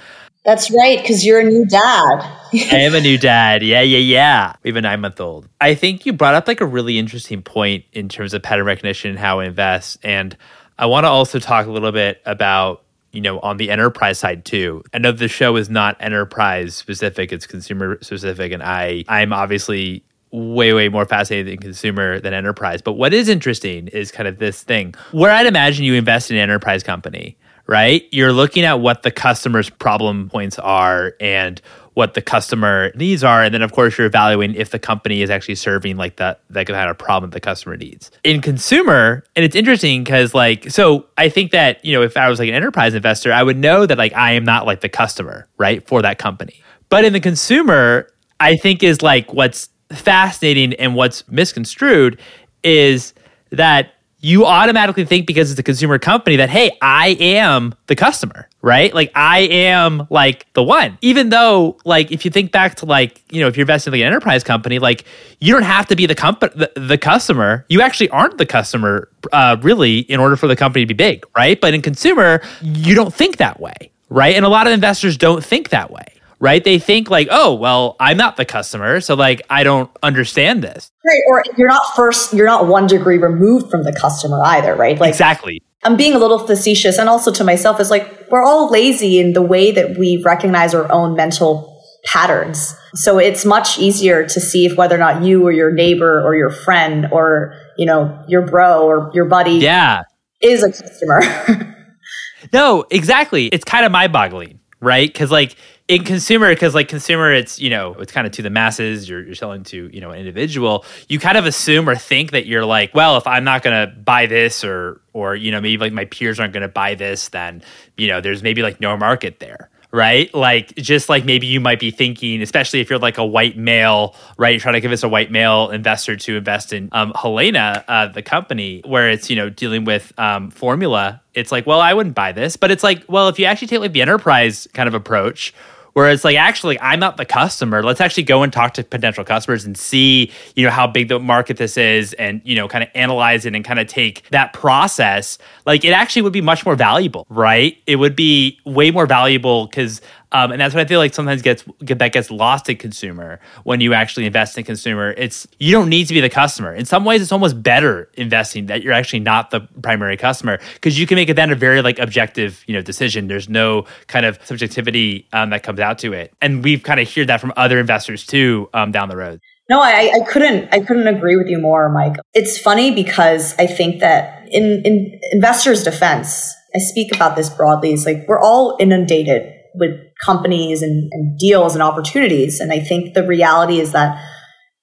That's 0.45 0.71
right, 0.71 0.99
because 1.01 1.25
you're 1.25 1.41
a 1.41 1.45
new 1.45 1.67
dad. 1.67 2.23
I 2.53 2.77
am 2.77 2.95
a 2.95 3.01
new 3.01 3.19
dad. 3.19 3.63
Yeah, 3.63 3.83
yeah, 3.83 3.99
yeah. 3.99 4.55
We 4.63 4.71
have 4.71 4.77
a 4.77 4.81
nine 4.81 5.01
month 5.01 5.21
old. 5.21 5.49
I 5.61 5.75
think 5.75 6.07
you 6.07 6.15
brought 6.15 6.35
up 6.35 6.49
like 6.49 6.63
a 6.63 6.67
really 6.67 6.99
interesting 6.99 7.43
point 7.43 7.85
in 7.93 8.09
terms 8.09 8.33
of 8.33 8.43
pattern 8.43 8.65
recognition 8.65 9.11
and 9.11 9.19
how 9.19 9.41
it 9.41 9.49
invests. 9.49 9.99
And 10.03 10.37
I 10.79 10.87
want 10.87 11.05
to 11.05 11.09
also 11.09 11.39
talk 11.41 11.67
a 11.67 11.71
little 11.71 11.93
bit 11.93 12.23
about 12.25 12.85
you 13.13 13.21
know, 13.21 13.41
on 13.41 13.57
the 13.57 13.71
enterprise 13.71 14.19
side 14.19 14.45
too. 14.45 14.83
I 14.95 14.99
know 14.99 15.13
the 15.13 15.29
show 15.29 15.57
is 15.57 15.69
not 15.69 15.97
enterprise 16.01 16.77
specific, 16.77 17.33
it's 17.33 17.47
consumer 17.47 17.99
specific. 18.03 18.53
And 18.53 18.63
I 18.63 19.05
I'm 19.09 19.33
obviously 19.33 20.05
way, 20.33 20.73
way 20.73 20.89
more 20.89 21.05
fascinated 21.05 21.53
in 21.53 21.59
consumer 21.59 22.21
than 22.21 22.33
enterprise. 22.33 22.83
But 22.83 22.93
what 22.93 23.13
is 23.13 23.29
interesting 23.29 23.89
is 23.89 24.13
kind 24.13 24.29
of 24.29 24.39
this 24.39 24.63
thing 24.63 24.95
where 25.13 25.31
I'd 25.31 25.47
imagine 25.47 25.85
you 25.85 25.95
invest 25.95 26.31
in 26.31 26.37
an 26.37 26.43
enterprise 26.43 26.83
company, 26.83 27.37
right? 27.67 28.05
You're 28.13 28.33
looking 28.33 28.65
at 28.65 28.81
what 28.81 29.03
the 29.03 29.11
customer's 29.11 29.71
problem 29.71 30.29
points 30.29 30.59
are 30.59 31.15
and 31.21 31.61
what 31.95 32.15
the 32.15 32.23
customer 32.23 32.93
needs 32.95 33.25
are 33.25 33.43
and 33.43 33.53
then 33.53 33.63
of 33.63 33.73
course 33.73 33.99
you're 33.99 34.07
evaluating 34.07 34.57
if 34.57 34.71
the 34.71 34.79
company 34.79 35.23
is 35.23 35.31
actually 35.31 35.55
serving 35.55 35.97
like 35.97 36.17
that 36.17 36.41
that 36.49 36.67
kind 36.67 36.89
of 36.89 36.97
problem 36.97 37.31
the 37.31 37.41
customer 37.41 37.77
needs 37.77 38.11
in 38.23 38.41
consumer 38.41 39.25
and 39.35 39.45
it's 39.45 39.57
interesting 39.57 40.05
because 40.05 40.33
like 40.33 40.71
so 40.71 41.05
i 41.19 41.29
think 41.29 41.51
that 41.51 41.85
you 41.85 41.93
know 41.93 42.03
if 42.03 42.17
i 42.17 42.29
was 42.29 42.39
like 42.39 42.49
an 42.49 42.55
enterprise 42.55 42.95
investor 42.95 43.33
i 43.33 43.43
would 43.43 43.59
know 43.59 43.87
that 43.87 43.99
like 43.99 44.15
i 44.15 44.33
am 44.33 44.45
not 44.45 44.67
like 44.67 44.81
the 44.81 44.89
customer 44.89 45.49
right 45.59 45.87
for 45.87 46.01
that 46.01 46.17
company 46.19 46.63
but 46.89 47.05
in 47.05 47.13
the 47.13 47.21
consumer 47.21 48.07
i 48.39 48.57
think 48.57 48.83
is 48.83 49.03
like 49.03 49.33
what's 49.35 49.69
fascinating 49.93 50.75
and 50.75 50.95
what's 50.95 51.27
misconstrued 51.29 52.21
is 52.63 53.15
that 53.51 53.95
you 54.23 54.45
automatically 54.45 55.05
think 55.05 55.27
because 55.27 55.51
it's 55.51 55.59
a 55.59 55.63
consumer 55.63 55.99
company 55.99 56.37
that 56.37 56.51
hey 56.51 56.77
i 56.83 57.17
am 57.21 57.75
the 57.87 57.97
customer 57.97 58.49
right? 58.63 58.93
Like 58.95 59.11
i 59.15 59.41
am 59.41 60.07
like 60.11 60.53
the 60.53 60.63
one. 60.63 60.99
Even 61.01 61.31
though 61.31 61.79
like 61.85 62.13
if 62.13 62.25
you 62.25 62.31
think 62.31 62.53
back 62.53 62.77
to 62.77 62.87
like 62.87 63.23
you 63.31 63.41
know 63.41 63.49
if 63.49 63.57
you're 63.57 63.63
investing 63.63 63.93
in 63.93 64.01
like 64.01 64.07
an 64.07 64.13
enterprise 64.13 64.45
company 64.45 64.79
like 64.79 65.05
you 65.41 65.53
don't 65.53 65.63
have 65.63 65.87
to 65.87 65.97
be 65.97 66.07
the 66.07 66.15
company 66.15 66.53
the, 66.55 66.73
the, 66.81 66.99
customer. 66.99 67.65
You 67.69 67.81
actually 67.81 68.11
aren't 68.11 68.39
the 68.39 68.47
customer 68.47 69.09
uh, 69.33 69.57
really 69.63 70.01
in 70.01 70.21
order 70.21 70.37
for 70.37 70.47
the 70.47 70.57
company 70.57 70.85
to 70.85 70.87
be 70.87 70.95
big 70.95 71.25
right? 71.37 71.61
But 71.61 71.75
in 71.75 71.83
consumer 71.83 72.43
you 72.63 72.95
don't 72.95 73.15
think 73.15 73.39
that 73.39 73.61
way 73.61 73.91
right? 74.09 74.35
And 74.35 74.45
a 74.45 74.49
lot 74.49 74.67
of 74.67 74.73
investors 74.73 75.17
don't 75.17 75.45
think 75.45 75.71
that 75.71 75.91
way 75.91 76.07
right? 76.41 76.65
They 76.65 76.79
think 76.79 77.11
like, 77.11 77.29
oh, 77.31 77.55
well, 77.55 77.97
I'm 78.01 78.17
not 78.17 78.37
the 78.37 78.45
customer, 78.45 79.01
so 79.01 79.15
like 79.15 79.43
I 79.51 79.63
don't 79.63 79.91
understand 80.03 80.65
this. 80.65 80.91
Right. 81.07 81.21
Or 81.29 81.45
you're 81.57 81.69
not 81.69 81.83
first, 81.95 82.33
you're 82.33 82.47
not 82.47 82.67
one 82.67 82.87
degree 82.87 83.19
removed 83.19 83.71
from 83.71 83.85
the 83.85 83.93
customer 83.93 84.43
either, 84.43 84.75
right? 84.75 84.99
Like 84.99 85.11
exactly. 85.11 85.63
I'm 85.85 85.97
being 85.97 86.15
a 86.15 86.19
little 86.19 86.47
facetious 86.47 86.99
and 86.99 87.09
also 87.09 87.33
to 87.33 87.45
myself 87.45 87.81
is 87.81 87.91
like 87.91 88.27
we're 88.31 88.43
all 88.43 88.71
lazy 88.71 89.19
in 89.19 89.33
the 89.33 89.43
way 89.43 89.71
that 89.73 89.97
we 89.97 90.23
recognize 90.25 90.75
our 90.75 90.91
own 90.91 91.15
mental 91.15 91.81
patterns. 92.05 92.75
So 92.95 93.19
it's 93.19 93.45
much 93.45 93.79
easier 93.79 94.27
to 94.27 94.41
see 94.41 94.67
if 94.67 94.77
whether 94.77 94.95
or 94.95 94.99
not 94.99 95.23
you 95.23 95.47
or 95.47 95.53
your 95.53 95.71
neighbor 95.71 96.23
or 96.23 96.35
your 96.35 96.51
friend 96.51 97.07
or, 97.13 97.55
you 97.77 97.87
know, 97.87 98.23
your 98.29 98.43
bro 98.43 98.87
or 98.87 99.11
your 99.15 99.27
buddy 99.27 99.53
yeah. 99.53 100.03
is 100.41 100.63
a 100.63 100.73
customer. 100.73 101.77
no, 102.53 102.85
exactly. 102.91 103.47
It's 103.47 103.65
kind 103.65 103.85
of 103.85 103.93
mind 103.93 104.13
boggling, 104.13 104.61
right? 104.81 105.11
Because 105.11 105.31
like 105.31 105.57
in 105.91 106.05
consumer 106.05 106.49
because 106.51 106.73
like 106.73 106.87
consumer 106.87 107.33
it's 107.33 107.59
you 107.59 107.69
know 107.69 107.95
it's 107.95 108.13
kind 108.13 108.25
of 108.25 108.33
to 108.33 108.43
the 108.43 108.51
masses 108.51 109.09
you're, 109.09 109.25
you're 109.25 109.35
selling 109.35 109.65
to 109.65 109.91
you 109.93 110.01
know 110.01 110.11
an 110.13 110.21
individual 110.21 110.85
you 111.09 111.19
kind 111.19 111.37
of 111.37 111.47
assume 111.47 111.89
or 111.89 111.97
think 111.97 112.31
that 112.31 112.47
you're 112.47 112.65
like 112.65 112.95
well 112.95 113.17
if 113.17 113.27
i'm 113.27 113.43
not 113.43 113.63
going 113.65 113.89
to 113.89 113.93
buy 113.97 114.27
this 114.27 114.63
or 114.63 115.01
or 115.13 115.35
you 115.35 115.51
know 115.51 115.61
maybe 115.61 115.79
like 115.79 115.93
my 115.93 116.05
peers 116.05 116.39
aren't 116.39 116.53
going 116.53 116.63
to 116.63 116.69
buy 116.69 116.95
this 116.95 117.31
then 117.31 117.61
you 117.97 118.07
know 118.07 118.21
there's 118.21 118.41
maybe 118.41 118.63
like 118.63 118.81
no 118.81 118.97
market 118.97 119.41
there 119.41 119.69
right? 119.93 120.33
Like 120.35 120.75
just 120.77 121.09
like 121.09 121.25
maybe 121.25 121.47
you 121.47 121.61
might 121.61 121.81
be 121.81 121.91
thinking, 121.91 122.43
especially 122.43 122.81
if 122.81 122.91
you're 122.91 122.99
like 122.99 123.19
a 123.19 123.27
white 123.27 123.57
male, 123.57 124.15
right? 124.39 124.51
You're 124.51 124.61
trying 124.61 124.75
to 124.75 124.81
convince 124.81 125.03
a 125.03 125.09
white 125.09 125.31
male 125.31 125.71
investor 125.71 126.17
to 126.17 126.37
invest 126.37 126.73
in 126.73 126.89
um, 126.93 127.13
Helaina, 127.15 127.85
uh, 127.89 128.07
the 128.07 128.23
company, 128.23 128.83
where 128.85 129.11
it's 129.11 129.29
you 129.31 129.37
know 129.37 129.51
dealing 129.51 129.85
with 129.85 130.13
um, 130.19 130.51
formula. 130.51 131.21
It's 131.35 131.51
like, 131.53 131.67
well, 131.67 131.81
I 131.81 131.95
wouldn't 131.95 132.15
buy 132.15 132.33
this, 132.33 132.57
but 132.57 132.71
it's 132.71 132.83
like, 132.83 133.05
well, 133.09 133.29
if 133.29 133.39
you 133.39 133.47
actually 133.47 133.69
take 133.69 133.81
like 133.81 133.93
the 133.93 134.03
enterprise 134.03 134.69
kind 134.75 134.87
of 134.89 134.95
approach 134.95 135.55
Where 135.95 136.11
it's 136.11 136.25
like, 136.25 136.37
actually, 136.37 136.81
I'm 136.81 137.01
not 137.01 137.17
the 137.17 137.25
customer. 137.25 137.83
Let's 137.83 138.01
actually 138.01 138.23
go 138.23 138.43
and 138.43 138.53
talk 138.53 138.75
to 138.75 138.85
potential 138.85 139.25
customers 139.25 139.65
and 139.65 139.77
see, 139.77 140.31
you 140.55 140.65
know, 140.65 140.71
how 140.71 140.87
big 140.87 141.09
the 141.09 141.19
market 141.19 141.57
this 141.57 141.77
is 141.77 142.13
and, 142.15 142.41
you 142.45 142.55
know, 142.55 142.69
kind 142.69 142.85
of 142.85 142.91
analyze 142.95 143.45
it 143.45 143.55
and 143.55 143.65
kind 143.65 143.81
of 143.81 143.87
take 143.89 144.29
that 144.31 144.53
process. 144.53 145.39
Like, 145.67 145.85
it 145.85 145.93
actually 145.93 146.23
would 146.23 146.33
be 146.33 146.41
much 146.41 146.65
more 146.65 146.77
valuable, 146.77 147.27
right? 147.29 147.77
It 147.87 147.97
would 147.97 148.15
be 148.15 148.59
way 148.65 148.91
more 148.91 149.07
valuable 149.07 149.67
because 149.67 150.01
Um, 150.33 150.53
and 150.53 150.61
that's 150.61 150.75
what 150.75 150.81
I 150.81 150.85
feel 150.85 151.01
like 151.01 151.13
sometimes 151.13 151.43
gets 151.43 151.65
get, 151.85 151.99
that 151.99 152.13
gets 152.13 152.31
lost 152.31 152.69
in 152.69 152.77
consumer 152.77 153.41
when 153.65 153.81
you 153.81 153.95
actually 153.95 154.27
invest 154.27 154.57
in 154.57 154.65
consumer. 154.65 155.13
It's 155.17 155.47
you 155.59 155.73
don't 155.73 155.89
need 155.89 156.07
to 156.07 156.15
be 156.15 156.21
the 156.21 156.31
customer. 156.31 156.75
In 156.75 156.85
some 156.85 157.05
ways, 157.05 157.21
it's 157.21 157.33
almost 157.33 157.63
better 157.63 158.09
investing 158.15 158.67
that 158.67 158.83
you're 158.83 158.93
actually 158.93 159.21
not 159.21 159.51
the 159.51 159.61
primary 159.83 160.17
customer 160.17 160.61
because 160.75 160.99
you 160.99 161.07
can 161.07 161.17
make 161.17 161.29
it 161.29 161.35
then 161.35 161.51
a 161.51 161.57
very 161.57 161.83
like 161.83 161.99
objective 161.99 162.63
you 162.67 162.75
know 162.75 162.83
decision. 162.83 163.27
There's 163.27 163.49
no 163.49 163.87
kind 164.07 164.25
of 164.25 164.39
subjectivity 164.45 165.27
um, 165.33 165.51
that 165.51 165.63
comes 165.63 165.81
out 165.81 165.99
to 166.01 166.13
it, 166.13 166.33
and 166.41 166.63
we've 166.63 166.83
kind 166.83 167.01
of 167.01 167.13
heard 167.13 167.27
that 167.27 167.41
from 167.41 167.53
other 167.57 167.79
investors 167.79 168.25
too 168.25 168.69
um, 168.73 168.93
down 168.93 169.09
the 169.09 169.17
road. 169.17 169.41
No, 169.69 169.81
I, 169.81 170.11
I 170.15 170.21
couldn't. 170.29 170.69
I 170.73 170.81
couldn't 170.81 171.07
agree 171.07 171.37
with 171.37 171.49
you 171.49 171.61
more, 171.61 171.89
Mike. 171.89 172.17
It's 172.35 172.59
funny 172.59 172.93
because 172.93 173.55
I 173.59 173.67
think 173.67 174.01
that 174.01 174.49
in 174.51 174.83
in 174.85 175.21
investors' 175.33 175.83
defense, 175.83 176.55
I 176.75 176.79
speak 176.79 177.15
about 177.15 177.37
this 177.37 177.49
broadly. 177.51 177.93
It's 177.93 178.07
like 178.07 178.27
we're 178.29 178.41
all 178.41 178.77
inundated 178.81 179.60
with 179.75 179.99
companies 180.25 180.83
and, 180.83 181.11
and 181.13 181.39
deals 181.39 181.75
and 181.75 181.83
opportunities, 181.83 182.61
and 182.61 182.73
I 182.73 182.81
think 182.81 183.15
the 183.15 183.27
reality 183.27 183.81
is 183.81 183.93
that 183.93 184.23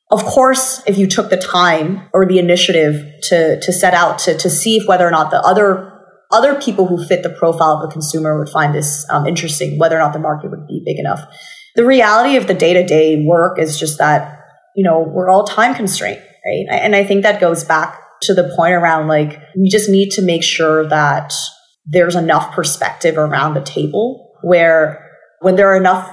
of 0.09 0.23
course, 0.23 0.81
if 0.87 0.97
you 0.97 1.05
took 1.05 1.29
the 1.29 1.37
time 1.37 2.07
or 2.13 2.25
the 2.25 2.39
initiative 2.39 3.03
to 3.23 3.59
to 3.59 3.73
set 3.73 3.93
out 3.93 4.19
to 4.19 4.37
to 4.37 4.49
see 4.49 4.77
if 4.77 4.87
whether 4.87 5.05
or 5.05 5.11
not 5.11 5.31
the 5.31 5.41
other 5.41 5.93
other 6.31 6.59
people 6.59 6.87
who 6.87 7.03
fit 7.03 7.23
the 7.23 7.29
profile 7.29 7.73
of 7.73 7.81
the 7.81 7.93
consumer 7.93 8.37
would 8.37 8.49
find 8.49 8.73
this 8.73 9.05
um, 9.09 9.25
interesting, 9.25 9.77
whether 9.79 9.95
or 9.97 9.99
not 9.99 10.13
the 10.13 10.19
market 10.19 10.49
would 10.49 10.67
be 10.67 10.81
big 10.85 10.99
enough. 10.99 11.21
The 11.75 11.85
reality 11.85 12.37
of 12.37 12.47
the 12.47 12.53
day 12.53 12.73
to 12.73 12.85
day 12.85 13.23
work 13.25 13.59
is 13.59 13.77
just 13.77 13.97
that 13.97 14.39
you 14.75 14.83
know 14.83 15.01
we're 15.01 15.29
all 15.29 15.43
time 15.43 15.75
constrained, 15.75 16.21
right? 16.45 16.65
And 16.69 16.95
I 16.95 17.03
think 17.03 17.23
that 17.23 17.41
goes 17.41 17.65
back 17.65 17.99
to 18.21 18.33
the 18.33 18.51
point 18.55 18.73
around 18.73 19.07
like 19.07 19.39
we 19.57 19.69
just 19.69 19.89
need 19.89 20.11
to 20.11 20.21
make 20.21 20.43
sure 20.43 20.87
that 20.87 21.33
there's 21.85 22.15
enough 22.15 22.53
perspective 22.53 23.17
around 23.17 23.53
the 23.53 23.61
table 23.61 24.26
where 24.47 25.03
when 25.41 25.55
there 25.55 25.67
are 25.71 25.77
enough 25.77 26.09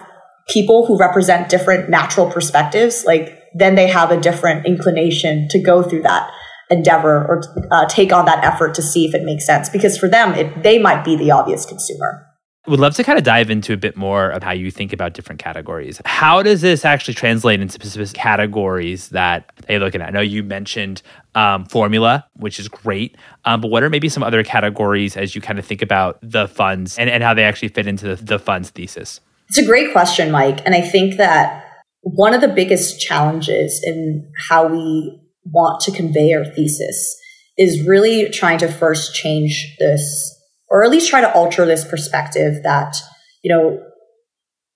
people 0.49 0.87
who 0.87 0.99
represent 0.99 1.49
different 1.49 1.89
natural 1.89 2.31
perspectives, 2.31 3.05
like 3.07 3.41
then 3.55 3.75
they 3.75 3.87
have 3.89 4.11
a 4.11 4.21
different 4.21 4.67
inclination 4.67 5.49
to 5.49 5.59
go 5.59 5.83
through 5.83 6.03
that 6.03 6.31
endeavor 6.71 7.25
or 7.27 7.43
uh, 7.71 7.87
take 7.87 8.13
on 8.13 8.25
that 8.25 8.43
effort 8.45 8.75
to 8.75 8.83
see 8.83 9.07
if 9.07 9.15
it 9.15 9.23
makes 9.23 9.47
sense. 9.47 9.69
Because 9.69 9.97
for 9.97 10.09
them, 10.09 10.35
it, 10.35 10.63
they 10.63 10.79
might 10.79 11.05
be 11.05 11.17
the 11.17 11.31
obvious 11.31 11.65
consumer. 11.65 12.24
Would 12.67 12.81
love 12.81 12.95
to 12.95 13.05
kind 13.05 13.19
of 13.19 13.25
dive 13.25 13.51
into 13.51 13.75
a 13.75 13.77
bit 13.77 13.95
more 13.97 14.31
of 14.31 14.43
how 14.43 14.53
you 14.53 14.71
think 14.71 14.93
about 14.93 15.13
different 15.13 15.39
categories. 15.39 16.01
How 16.07 16.43
does 16.43 16.63
this 16.63 16.85
actually 16.85 17.15
translate 17.15 17.61
into 17.61 17.75
specific 17.75 18.15
categories 18.15 19.11
that 19.11 19.53
they're 19.67 19.79
looking 19.79 20.01
at? 20.01 20.09
I 20.09 20.11
know 20.11 20.23
you 20.23 20.43
mentioned 20.43 21.03
um, 21.35 21.67
formula, 21.67 22.27
which 22.37 22.59
is 22.59 22.69
great, 22.69 23.17
um, 23.45 23.61
but 23.61 23.69
what 23.69 23.83
are 23.83 23.91
maybe 23.91 24.09
some 24.09 24.23
other 24.23 24.43
categories 24.43 25.15
as 25.17 25.35
you 25.35 25.43
kind 25.43 25.59
of 25.59 25.67
think 25.67 25.83
about 25.83 26.19
the 26.23 26.49
funds 26.49 26.99
and, 26.99 27.11
and 27.11 27.23
how 27.23 27.35
they 27.35 27.45
actually 27.45 27.69
fit 27.69 27.87
into 27.87 28.17
the, 28.17 28.25
the 28.25 28.39
fund's 28.39 28.71
thesis? 28.71 29.21
It's 29.49 29.59
a 29.59 29.67
great 29.67 29.93
question, 29.93 30.31
Mike. 30.31 30.61
And 30.65 30.75
I 30.75 30.81
think 30.81 31.17
that 31.19 31.65
one 32.01 32.35
of 32.35 32.41
the 32.41 32.49
biggest 32.49 33.01
challenges 33.01 33.81
in 33.85 34.31
how 34.49 34.69
we 34.69 35.21
want 35.45 35.81
to 35.83 35.93
convey 35.93 36.33
our 36.33 36.45
thesis 36.45 37.19
is 37.57 37.87
really 37.87 38.31
trying 38.31 38.59
to 38.59 38.69
first 38.69 39.15
change 39.15 39.77
this, 39.79 40.34
or 40.75 40.83
at 40.83 40.91
least 40.91 41.09
try 41.09 41.21
to 41.21 41.33
alter 41.35 41.65
this 41.65 41.85
perspective 41.85 42.65
that, 42.65 42.97
you 43.45 43.55
know, 43.55 43.81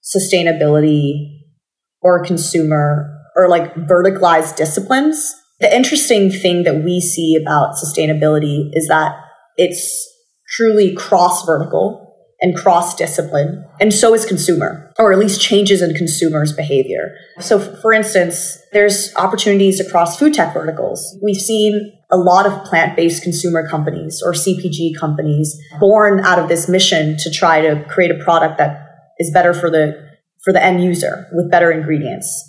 sustainability 0.00 1.40
or 2.00 2.24
consumer 2.24 3.18
or 3.34 3.48
like 3.48 3.74
verticalized 3.74 4.54
disciplines. 4.54 5.34
The 5.58 5.74
interesting 5.74 6.30
thing 6.30 6.62
that 6.62 6.84
we 6.84 7.00
see 7.00 7.34
about 7.34 7.74
sustainability 7.74 8.70
is 8.74 8.86
that 8.86 9.16
it's 9.56 10.08
truly 10.48 10.94
cross 10.94 11.44
vertical 11.44 12.07
and 12.40 12.56
cross 12.56 12.94
discipline. 12.94 13.64
And 13.80 13.92
so 13.92 14.14
is 14.14 14.24
consumer, 14.24 14.92
or 14.98 15.12
at 15.12 15.18
least 15.18 15.40
changes 15.40 15.82
in 15.82 15.94
consumers' 15.94 16.52
behavior. 16.52 17.16
So, 17.40 17.58
for 17.58 17.92
instance, 17.92 18.58
there's 18.72 19.14
opportunities 19.16 19.80
across 19.80 20.18
food 20.18 20.34
tech 20.34 20.54
verticals. 20.54 21.16
We've 21.22 21.40
seen 21.40 21.92
a 22.10 22.16
lot 22.16 22.46
of 22.46 22.64
plant 22.64 22.96
based 22.96 23.22
consumer 23.22 23.68
companies 23.68 24.22
or 24.24 24.32
CPG 24.32 24.96
companies 24.98 25.60
born 25.80 26.20
out 26.20 26.38
of 26.38 26.48
this 26.48 26.68
mission 26.68 27.16
to 27.18 27.30
try 27.30 27.60
to 27.60 27.84
create 27.88 28.10
a 28.10 28.22
product 28.22 28.58
that 28.58 28.86
is 29.18 29.30
better 29.32 29.52
for 29.52 29.70
the 29.70 30.06
for 30.44 30.52
the 30.52 30.62
end 30.62 30.82
user 30.82 31.26
with 31.32 31.50
better 31.50 31.72
ingredients. 31.72 32.44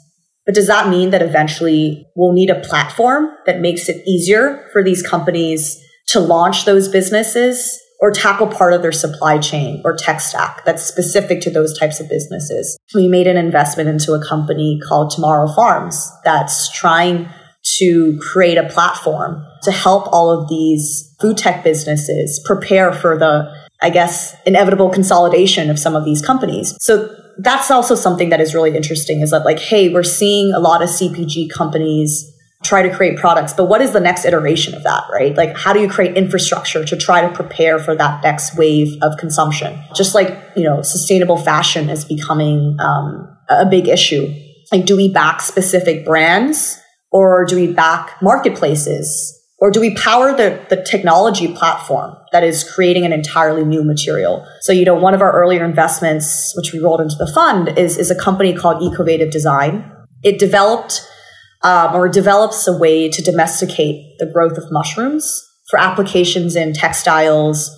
But 0.45 0.55
does 0.55 0.67
that 0.67 0.89
mean 0.89 1.09
that 1.09 1.21
eventually 1.21 2.07
we'll 2.15 2.33
need 2.33 2.49
a 2.49 2.59
platform 2.61 3.29
that 3.45 3.59
makes 3.59 3.89
it 3.89 4.07
easier 4.07 4.67
for 4.71 4.83
these 4.83 5.05
companies 5.05 5.83
to 6.07 6.19
launch 6.19 6.65
those 6.65 6.87
businesses 6.87 7.79
or 7.99 8.11
tackle 8.11 8.47
part 8.47 8.73
of 8.73 8.81
their 8.81 8.91
supply 8.91 9.37
chain 9.37 9.81
or 9.83 9.95
tech 9.95 10.21
stack 10.21 10.63
that's 10.65 10.83
specific 10.83 11.41
to 11.41 11.49
those 11.49 11.77
types 11.77 11.99
of 11.99 12.07
businesses. 12.07 12.77
We 12.95 13.07
made 13.07 13.27
an 13.27 13.37
investment 13.37 13.89
into 13.89 14.13
a 14.13 14.25
company 14.25 14.79
called 14.87 15.11
Tomorrow 15.11 15.53
Farms 15.53 16.09
that's 16.23 16.71
trying 16.71 17.29
to 17.77 18.17
create 18.21 18.57
a 18.57 18.69
platform 18.69 19.45
to 19.63 19.71
help 19.71 20.07
all 20.13 20.31
of 20.31 20.47
these 20.47 21.13
food 21.19 21.37
tech 21.37 21.63
businesses 21.63 22.41
prepare 22.45 22.93
for 22.93 23.17
the, 23.17 23.53
I 23.81 23.89
guess, 23.89 24.35
inevitable 24.45 24.89
consolidation 24.89 25.69
of 25.69 25.77
some 25.77 25.95
of 25.95 26.05
these 26.05 26.25
companies. 26.25 26.75
So 26.79 27.13
that's 27.37 27.69
also 27.69 27.95
something 27.95 28.29
that 28.29 28.39
is 28.39 28.55
really 28.55 28.75
interesting 28.75 29.21
is 29.21 29.31
that 29.31 29.45
like, 29.45 29.59
hey, 29.59 29.93
we're 29.93 30.03
seeing 30.03 30.53
a 30.53 30.59
lot 30.59 30.81
of 30.81 30.89
CPG 30.89 31.49
companies 31.49 32.33
try 32.63 32.81
to 32.81 32.93
create 32.93 33.17
products. 33.17 33.53
But 33.53 33.65
what 33.65 33.81
is 33.81 33.93
the 33.93 33.99
next 33.99 34.25
iteration 34.25 34.73
of 34.73 34.83
that, 34.83 35.03
right? 35.11 35.35
Like, 35.35 35.55
how 35.55 35.71
do 35.71 35.79
you 35.79 35.89
create 35.89 36.17
infrastructure 36.17 36.83
to 36.83 36.97
try 36.97 37.21
to 37.21 37.33
prepare 37.33 37.79
for 37.79 37.95
that 37.95 38.21
next 38.23 38.57
wave 38.57 38.97
of 39.01 39.17
consumption? 39.17 39.81
Just 39.95 40.13
like, 40.13 40.37
you 40.55 40.63
know, 40.63 40.81
sustainable 40.81 41.37
fashion 41.37 41.89
is 41.89 42.03
becoming 42.03 42.77
um, 42.79 43.37
a 43.49 43.65
big 43.65 43.87
issue. 43.87 44.33
Like, 44.71 44.85
do 44.85 44.97
we 44.97 45.11
back 45.11 45.41
specific 45.41 46.05
brands 46.05 46.79
or 47.11 47.45
do 47.45 47.55
we 47.55 47.71
back 47.71 48.21
marketplaces? 48.21 49.35
Or 49.61 49.71
do 49.71 49.81
we 49.81 49.93
power 49.95 50.33
the, 50.35 50.65
the 50.69 50.81
technology 50.83 51.53
platform 51.53 52.15
that 52.31 52.45
is 52.45 52.63
creating 52.63 53.05
an 53.05 53.11
entirely 53.11 53.65
new 53.65 53.83
material? 53.83 54.47
So, 54.61 54.71
you 54.71 54.85
know, 54.85 54.95
one 54.95 55.13
of 55.13 55.21
our 55.21 55.33
earlier 55.33 55.65
investments, 55.65 56.53
which 56.55 56.71
we 56.71 56.79
rolled 56.79 57.01
into 57.01 57.15
the 57.17 57.27
fund, 57.27 57.77
is, 57.77 57.97
is 57.97 58.09
a 58.09 58.15
company 58.15 58.53
called 58.53 58.81
Ecovative 58.81 59.31
Design. 59.31 59.91
It 60.23 60.39
developed 60.39 61.05
um, 61.63 61.95
or 61.95 62.07
develops 62.07 62.67
a 62.67 62.77
way 62.77 63.09
to 63.09 63.21
domesticate 63.21 64.17
the 64.19 64.25
growth 64.25 64.57
of 64.57 64.71
mushrooms 64.71 65.45
for 65.69 65.79
applications 65.79 66.55
in 66.55 66.73
textiles, 66.73 67.69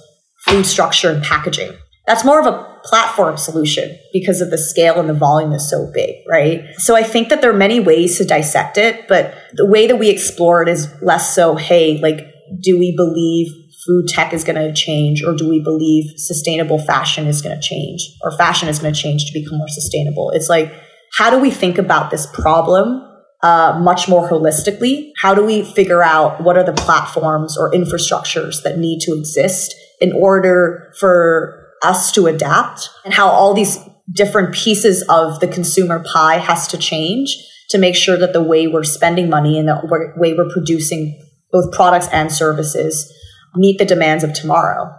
food 0.46 0.66
structure, 0.66 1.10
and 1.10 1.24
packaging. 1.24 1.74
That's 2.08 2.26
more 2.26 2.40
of 2.40 2.46
a 2.46 2.80
platform 2.84 3.38
solution 3.38 3.98
because 4.12 4.42
of 4.42 4.50
the 4.50 4.58
scale 4.58 5.00
and 5.00 5.08
the 5.08 5.14
volume 5.14 5.54
is 5.54 5.70
so 5.70 5.90
big, 5.94 6.16
right? 6.28 6.64
So 6.78 6.96
I 6.96 7.04
think 7.04 7.30
that 7.30 7.42
there 7.42 7.52
are 7.52 7.58
many 7.58 7.80
ways 7.80 8.18
to 8.18 8.26
dissect 8.26 8.78
it, 8.78 9.08
but 9.08 9.36
the 9.54 9.68
way 9.68 9.88
that 9.88 9.98
we 9.98 10.10
explore 10.10 10.62
it 10.64 10.70
is 10.70 10.88
less 11.02 11.36
so, 11.36 11.56
hey, 11.56 12.00
like, 12.02 12.26
do 12.60 12.78
we 12.78 12.96
believe 12.96 13.48
food 13.86 14.08
tech 14.08 14.34
is 14.34 14.44
going 14.44 14.56
to 14.56 14.74
change 14.74 15.24
or 15.24 15.36
do 15.36 15.48
we 15.48 15.62
believe 15.62 16.12
sustainable 16.18 16.80
fashion 16.80 17.28
is 17.28 17.42
going 17.42 17.56
to 17.56 17.62
change 17.62 18.02
or 18.24 18.36
fashion 18.38 18.68
is 18.68 18.80
going 18.80 18.94
to 18.94 19.00
change 19.00 19.26
to 19.26 19.40
become 19.40 19.58
more 19.58 19.68
sustainable? 19.68 20.32
It's 20.32 20.50
like, 20.50 20.74
how 21.18 21.30
do 21.30 21.40
we 21.40 21.52
think 21.52 21.78
about 21.78 22.10
this 22.10 22.26
problem 22.26 23.08
uh, 23.44 23.80
much 23.82 24.08
more 24.08 24.30
holistically. 24.30 25.12
How 25.22 25.34
do 25.34 25.44
we 25.44 25.64
figure 25.64 26.04
out 26.04 26.44
what 26.44 26.58
are 26.58 26.64
the 26.64 26.74
platforms 26.74 27.58
or 27.58 27.72
infrastructures 27.72 28.64
that 28.64 28.78
need 28.78 29.00
to 29.02 29.14
exist 29.14 29.76
in 30.00 30.12
order 30.14 30.94
for 31.00 31.70
us 31.84 32.12
to 32.12 32.28
adapt 32.28 32.90
and 33.04 33.14
how 33.14 33.28
all 33.28 33.54
these 33.54 33.80
different 34.14 34.54
pieces 34.54 35.04
of 35.10 35.40
the 35.40 35.48
consumer 35.48 36.04
pie 36.14 36.38
has 36.38 36.68
to 36.68 36.78
change 36.78 37.36
to 37.70 37.78
make 37.78 37.96
sure 37.96 38.18
that 38.18 38.34
the 38.34 38.44
way 38.44 38.68
we're 38.68 38.84
spending 38.84 39.30
money 39.30 39.58
and 39.58 39.68
the 39.68 40.14
way 40.18 40.34
we're 40.34 40.52
producing 40.52 41.20
both 41.52 41.72
products 41.72 42.08
and 42.12 42.32
services 42.32 43.12
meet 43.56 43.78
the 43.78 43.86
demands 43.86 44.24
of 44.24 44.34
tomorrow 44.34 44.94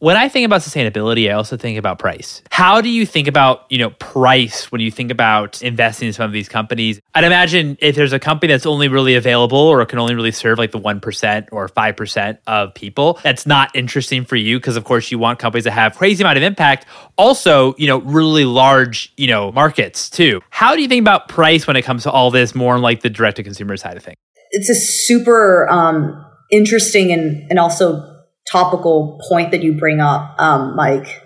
when 0.00 0.16
I 0.16 0.28
think 0.28 0.46
about 0.46 0.60
sustainability, 0.60 1.28
I 1.28 1.32
also 1.32 1.56
think 1.56 1.76
about 1.76 1.98
price. 1.98 2.42
How 2.50 2.80
do 2.80 2.88
you 2.88 3.04
think 3.04 3.26
about, 3.26 3.66
you 3.68 3.78
know, 3.78 3.90
price 3.90 4.70
when 4.70 4.80
you 4.80 4.90
think 4.90 5.10
about 5.10 5.60
investing 5.60 6.06
in 6.06 6.14
some 6.14 6.24
of 6.24 6.32
these 6.32 6.48
companies? 6.48 7.00
I'd 7.14 7.24
imagine 7.24 7.76
if 7.80 7.96
there's 7.96 8.12
a 8.12 8.20
company 8.20 8.52
that's 8.52 8.66
only 8.66 8.86
really 8.86 9.16
available 9.16 9.58
or 9.58 9.84
can 9.86 9.98
only 9.98 10.14
really 10.14 10.30
serve 10.30 10.58
like 10.58 10.70
the 10.70 10.78
1% 10.78 11.48
or 11.50 11.68
5% 11.68 12.38
of 12.46 12.74
people, 12.74 13.18
that's 13.24 13.44
not 13.44 13.74
interesting 13.74 14.24
for 14.24 14.36
you 14.36 14.58
because 14.58 14.76
of 14.76 14.84
course 14.84 15.10
you 15.10 15.18
want 15.18 15.40
companies 15.40 15.64
that 15.64 15.72
have 15.72 15.96
crazy 15.96 16.22
amount 16.22 16.36
of 16.36 16.44
impact, 16.44 16.86
also, 17.16 17.74
you 17.76 17.88
know, 17.88 17.98
really 18.02 18.44
large, 18.44 19.12
you 19.16 19.26
know, 19.26 19.50
markets 19.50 20.08
too. 20.08 20.40
How 20.50 20.76
do 20.76 20.82
you 20.82 20.88
think 20.88 21.00
about 21.00 21.28
price 21.28 21.66
when 21.66 21.76
it 21.76 21.82
comes 21.82 22.04
to 22.04 22.10
all 22.10 22.30
this 22.30 22.54
more 22.54 22.74
on 22.74 22.82
like 22.82 23.02
the 23.02 23.10
direct 23.10 23.38
to 23.38 23.42
consumer 23.42 23.76
side 23.76 23.96
of 23.96 24.04
things? 24.04 24.16
It's 24.52 24.70
a 24.70 24.74
super 24.74 25.68
um 25.68 26.24
interesting 26.50 27.12
and 27.12 27.50
and 27.50 27.58
also 27.58 28.17
topical 28.50 29.20
point 29.28 29.50
that 29.50 29.62
you 29.62 29.74
bring 29.74 30.00
up, 30.00 30.34
um, 30.38 30.74
Mike. 30.76 31.22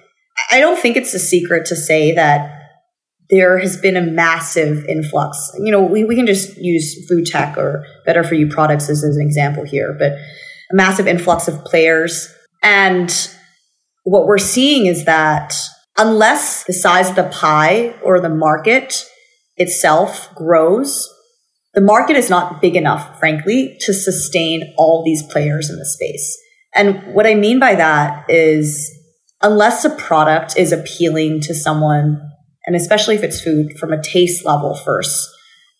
I 0.50 0.60
don't 0.60 0.78
think 0.78 0.96
it's 0.96 1.14
a 1.14 1.18
secret 1.18 1.66
to 1.66 1.76
say 1.76 2.14
that 2.14 2.58
there 3.30 3.58
has 3.58 3.76
been 3.76 3.96
a 3.96 4.02
massive 4.02 4.84
influx. 4.86 5.50
You 5.58 5.72
know, 5.72 5.82
we, 5.82 6.04
we 6.04 6.16
can 6.16 6.26
just 6.26 6.56
use 6.58 7.06
food 7.08 7.26
tech 7.26 7.56
or 7.56 7.84
better 8.04 8.24
for 8.24 8.34
you 8.34 8.46
products 8.46 8.90
as, 8.90 9.02
as 9.02 9.16
an 9.16 9.22
example 9.22 9.64
here, 9.64 9.96
but 9.98 10.12
a 10.12 10.74
massive 10.74 11.06
influx 11.06 11.48
of 11.48 11.64
players. 11.64 12.28
And 12.62 13.10
what 14.04 14.26
we're 14.26 14.38
seeing 14.38 14.86
is 14.86 15.04
that 15.04 15.54
unless 15.96 16.64
the 16.64 16.72
size 16.72 17.10
of 17.10 17.16
the 17.16 17.24
pie 17.24 17.94
or 18.02 18.20
the 18.20 18.28
market 18.28 19.04
itself 19.56 20.34
grows, 20.34 21.08
the 21.74 21.80
market 21.80 22.16
is 22.16 22.28
not 22.28 22.60
big 22.60 22.76
enough, 22.76 23.18
frankly, 23.18 23.76
to 23.80 23.94
sustain 23.94 24.74
all 24.76 25.02
these 25.04 25.22
players 25.22 25.70
in 25.70 25.78
the 25.78 25.86
space. 25.86 26.38
And 26.74 27.14
what 27.14 27.26
I 27.26 27.34
mean 27.34 27.58
by 27.58 27.74
that 27.74 28.24
is 28.28 28.90
unless 29.42 29.84
a 29.84 29.90
product 29.90 30.56
is 30.56 30.72
appealing 30.72 31.40
to 31.42 31.54
someone, 31.54 32.20
and 32.66 32.76
especially 32.76 33.14
if 33.14 33.22
it's 33.22 33.40
food 33.40 33.78
from 33.78 33.92
a 33.92 34.02
taste 34.02 34.44
level 34.44 34.74
first, 34.74 35.28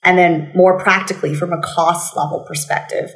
and 0.03 0.19
then 0.19 0.51
more 0.55 0.79
practically 0.79 1.35
from 1.35 1.53
a 1.53 1.63
cost 1.63 2.17
level 2.17 2.45
perspective, 2.47 3.11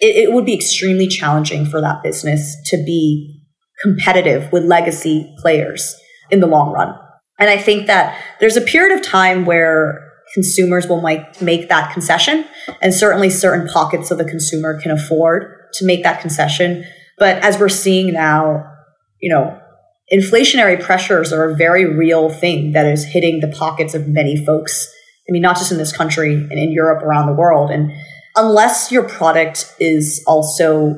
it, 0.00 0.16
it 0.16 0.32
would 0.32 0.46
be 0.46 0.54
extremely 0.54 1.06
challenging 1.06 1.66
for 1.66 1.80
that 1.80 2.02
business 2.02 2.56
to 2.66 2.76
be 2.78 3.42
competitive 3.82 4.50
with 4.52 4.64
legacy 4.64 5.34
players 5.38 5.94
in 6.30 6.40
the 6.40 6.46
long 6.46 6.72
run. 6.72 6.94
And 7.38 7.48
I 7.48 7.56
think 7.56 7.86
that 7.86 8.20
there's 8.40 8.56
a 8.56 8.62
period 8.62 8.98
of 8.98 9.04
time 9.04 9.44
where 9.46 10.06
consumers 10.34 10.86
will 10.86 11.00
make, 11.00 11.40
make 11.40 11.68
that 11.68 11.92
concession. 11.92 12.44
And 12.80 12.94
certainly 12.94 13.30
certain 13.30 13.68
pockets 13.68 14.10
of 14.10 14.18
the 14.18 14.24
consumer 14.24 14.80
can 14.80 14.90
afford 14.90 15.54
to 15.74 15.86
make 15.86 16.02
that 16.02 16.20
concession. 16.20 16.84
But 17.20 17.44
as 17.44 17.58
we're 17.58 17.68
seeing 17.68 18.12
now, 18.12 18.64
you 19.20 19.32
know, 19.32 19.60
inflationary 20.12 20.82
pressures 20.82 21.32
are 21.32 21.50
a 21.50 21.54
very 21.54 21.84
real 21.84 22.30
thing 22.30 22.72
that 22.72 22.86
is 22.86 23.04
hitting 23.04 23.40
the 23.40 23.48
pockets 23.48 23.94
of 23.94 24.08
many 24.08 24.44
folks. 24.44 24.92
I 25.28 25.30
mean, 25.30 25.42
not 25.42 25.56
just 25.56 25.70
in 25.70 25.78
this 25.78 25.96
country 25.96 26.32
and 26.32 26.52
in 26.52 26.72
Europe, 26.72 27.04
around 27.04 27.26
the 27.26 27.34
world. 27.34 27.70
And 27.70 27.92
unless 28.34 28.90
your 28.90 29.06
product 29.06 29.72
is 29.78 30.24
also 30.26 30.94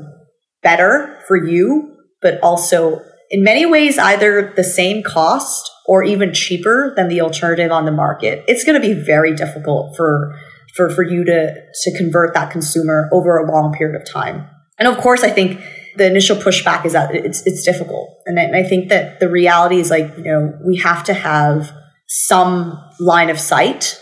better 0.63 1.19
for 1.27 1.37
you, 1.37 1.97
but 2.23 2.41
also 2.41 3.03
in 3.31 3.43
many 3.43 3.67
ways 3.67 3.99
either 3.99 4.53
the 4.55 4.65
same 4.65 5.03
cost 5.03 5.71
or 5.87 6.05
even 6.05 6.33
cheaper 6.33 6.95
than 6.97 7.09
the 7.09 7.21
alternative 7.21 7.73
on 7.73 7.85
the 7.85 7.91
market, 7.91 8.45
it's 8.47 8.63
going 8.63 8.81
to 8.81 8.87
be 8.87 8.95
very 8.95 9.35
difficult 9.35 9.97
for 9.97 10.39
for 10.77 10.89
for 10.89 11.03
you 11.03 11.25
to 11.25 11.53
to 11.83 11.99
convert 11.99 12.33
that 12.35 12.53
consumer 12.53 13.11
over 13.13 13.39
a 13.39 13.51
long 13.51 13.73
period 13.73 14.01
of 14.01 14.09
time. 14.09 14.47
And 14.79 14.87
of 14.87 14.97
course, 14.99 15.23
I 15.25 15.31
think 15.31 15.61
the 15.97 16.07
initial 16.07 16.37
pushback 16.37 16.85
is 16.85 16.93
that 16.93 17.15
it's 17.15 17.47
it's 17.47 17.63
difficult, 17.65 18.19
and 18.27 18.39
I, 18.39 18.45
and 18.45 18.57
I 18.57 18.63
think 18.63 18.89
that 18.89 19.21
the 19.21 19.29
reality 19.29 19.79
is 19.79 19.91
like 19.91 20.17
you 20.17 20.25
know 20.25 20.59
we 20.65 20.77
have 20.79 21.05
to 21.05 21.15
have 21.15 21.73
some 22.09 22.79
line 23.01 23.31
of 23.31 23.39
sight 23.39 23.99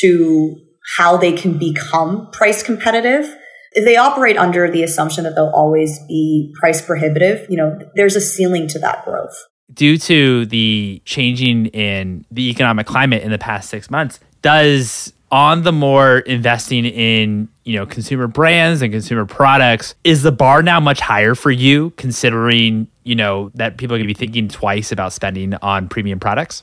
to 0.00 0.56
how 0.96 1.16
they 1.16 1.32
can 1.32 1.58
become 1.58 2.30
price 2.32 2.62
competitive 2.62 3.34
they 3.74 3.96
operate 3.96 4.36
under 4.36 4.70
the 4.70 4.82
assumption 4.82 5.24
that 5.24 5.34
they'll 5.34 5.52
always 5.54 5.98
be 6.06 6.54
price 6.60 6.82
prohibitive, 6.82 7.46
you 7.48 7.56
know, 7.56 7.78
there's 7.94 8.16
a 8.16 8.20
ceiling 8.20 8.68
to 8.68 8.78
that 8.80 9.04
growth. 9.04 9.34
Due 9.72 9.96
to 9.96 10.44
the 10.46 11.00
changing 11.04 11.66
in 11.66 12.26
the 12.30 12.50
economic 12.50 12.86
climate 12.86 13.22
in 13.22 13.30
the 13.30 13.38
past 13.38 13.70
six 13.70 13.90
months, 13.90 14.20
does 14.42 15.12
on 15.32 15.62
the 15.62 15.72
more 15.72 16.18
investing 16.20 16.84
in 16.84 17.48
you 17.64 17.76
know 17.76 17.84
consumer 17.86 18.28
brands 18.28 18.82
and 18.82 18.92
consumer 18.92 19.26
products 19.26 19.96
is 20.04 20.22
the 20.22 20.32
bar 20.32 20.62
now 20.62 20.78
much 20.78 21.00
higher 21.00 21.34
for 21.34 21.50
you 21.50 21.90
considering 21.96 22.86
you 23.02 23.16
know 23.16 23.50
that 23.54 23.78
people 23.78 23.96
are 23.96 23.98
going 23.98 24.06
to 24.06 24.14
be 24.14 24.18
thinking 24.18 24.46
twice 24.46 24.92
about 24.92 25.12
spending 25.12 25.54
on 25.54 25.88
premium 25.88 26.20
products 26.20 26.62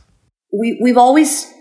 we, 0.52 0.80
we've 0.82 0.98
always 0.98 1.52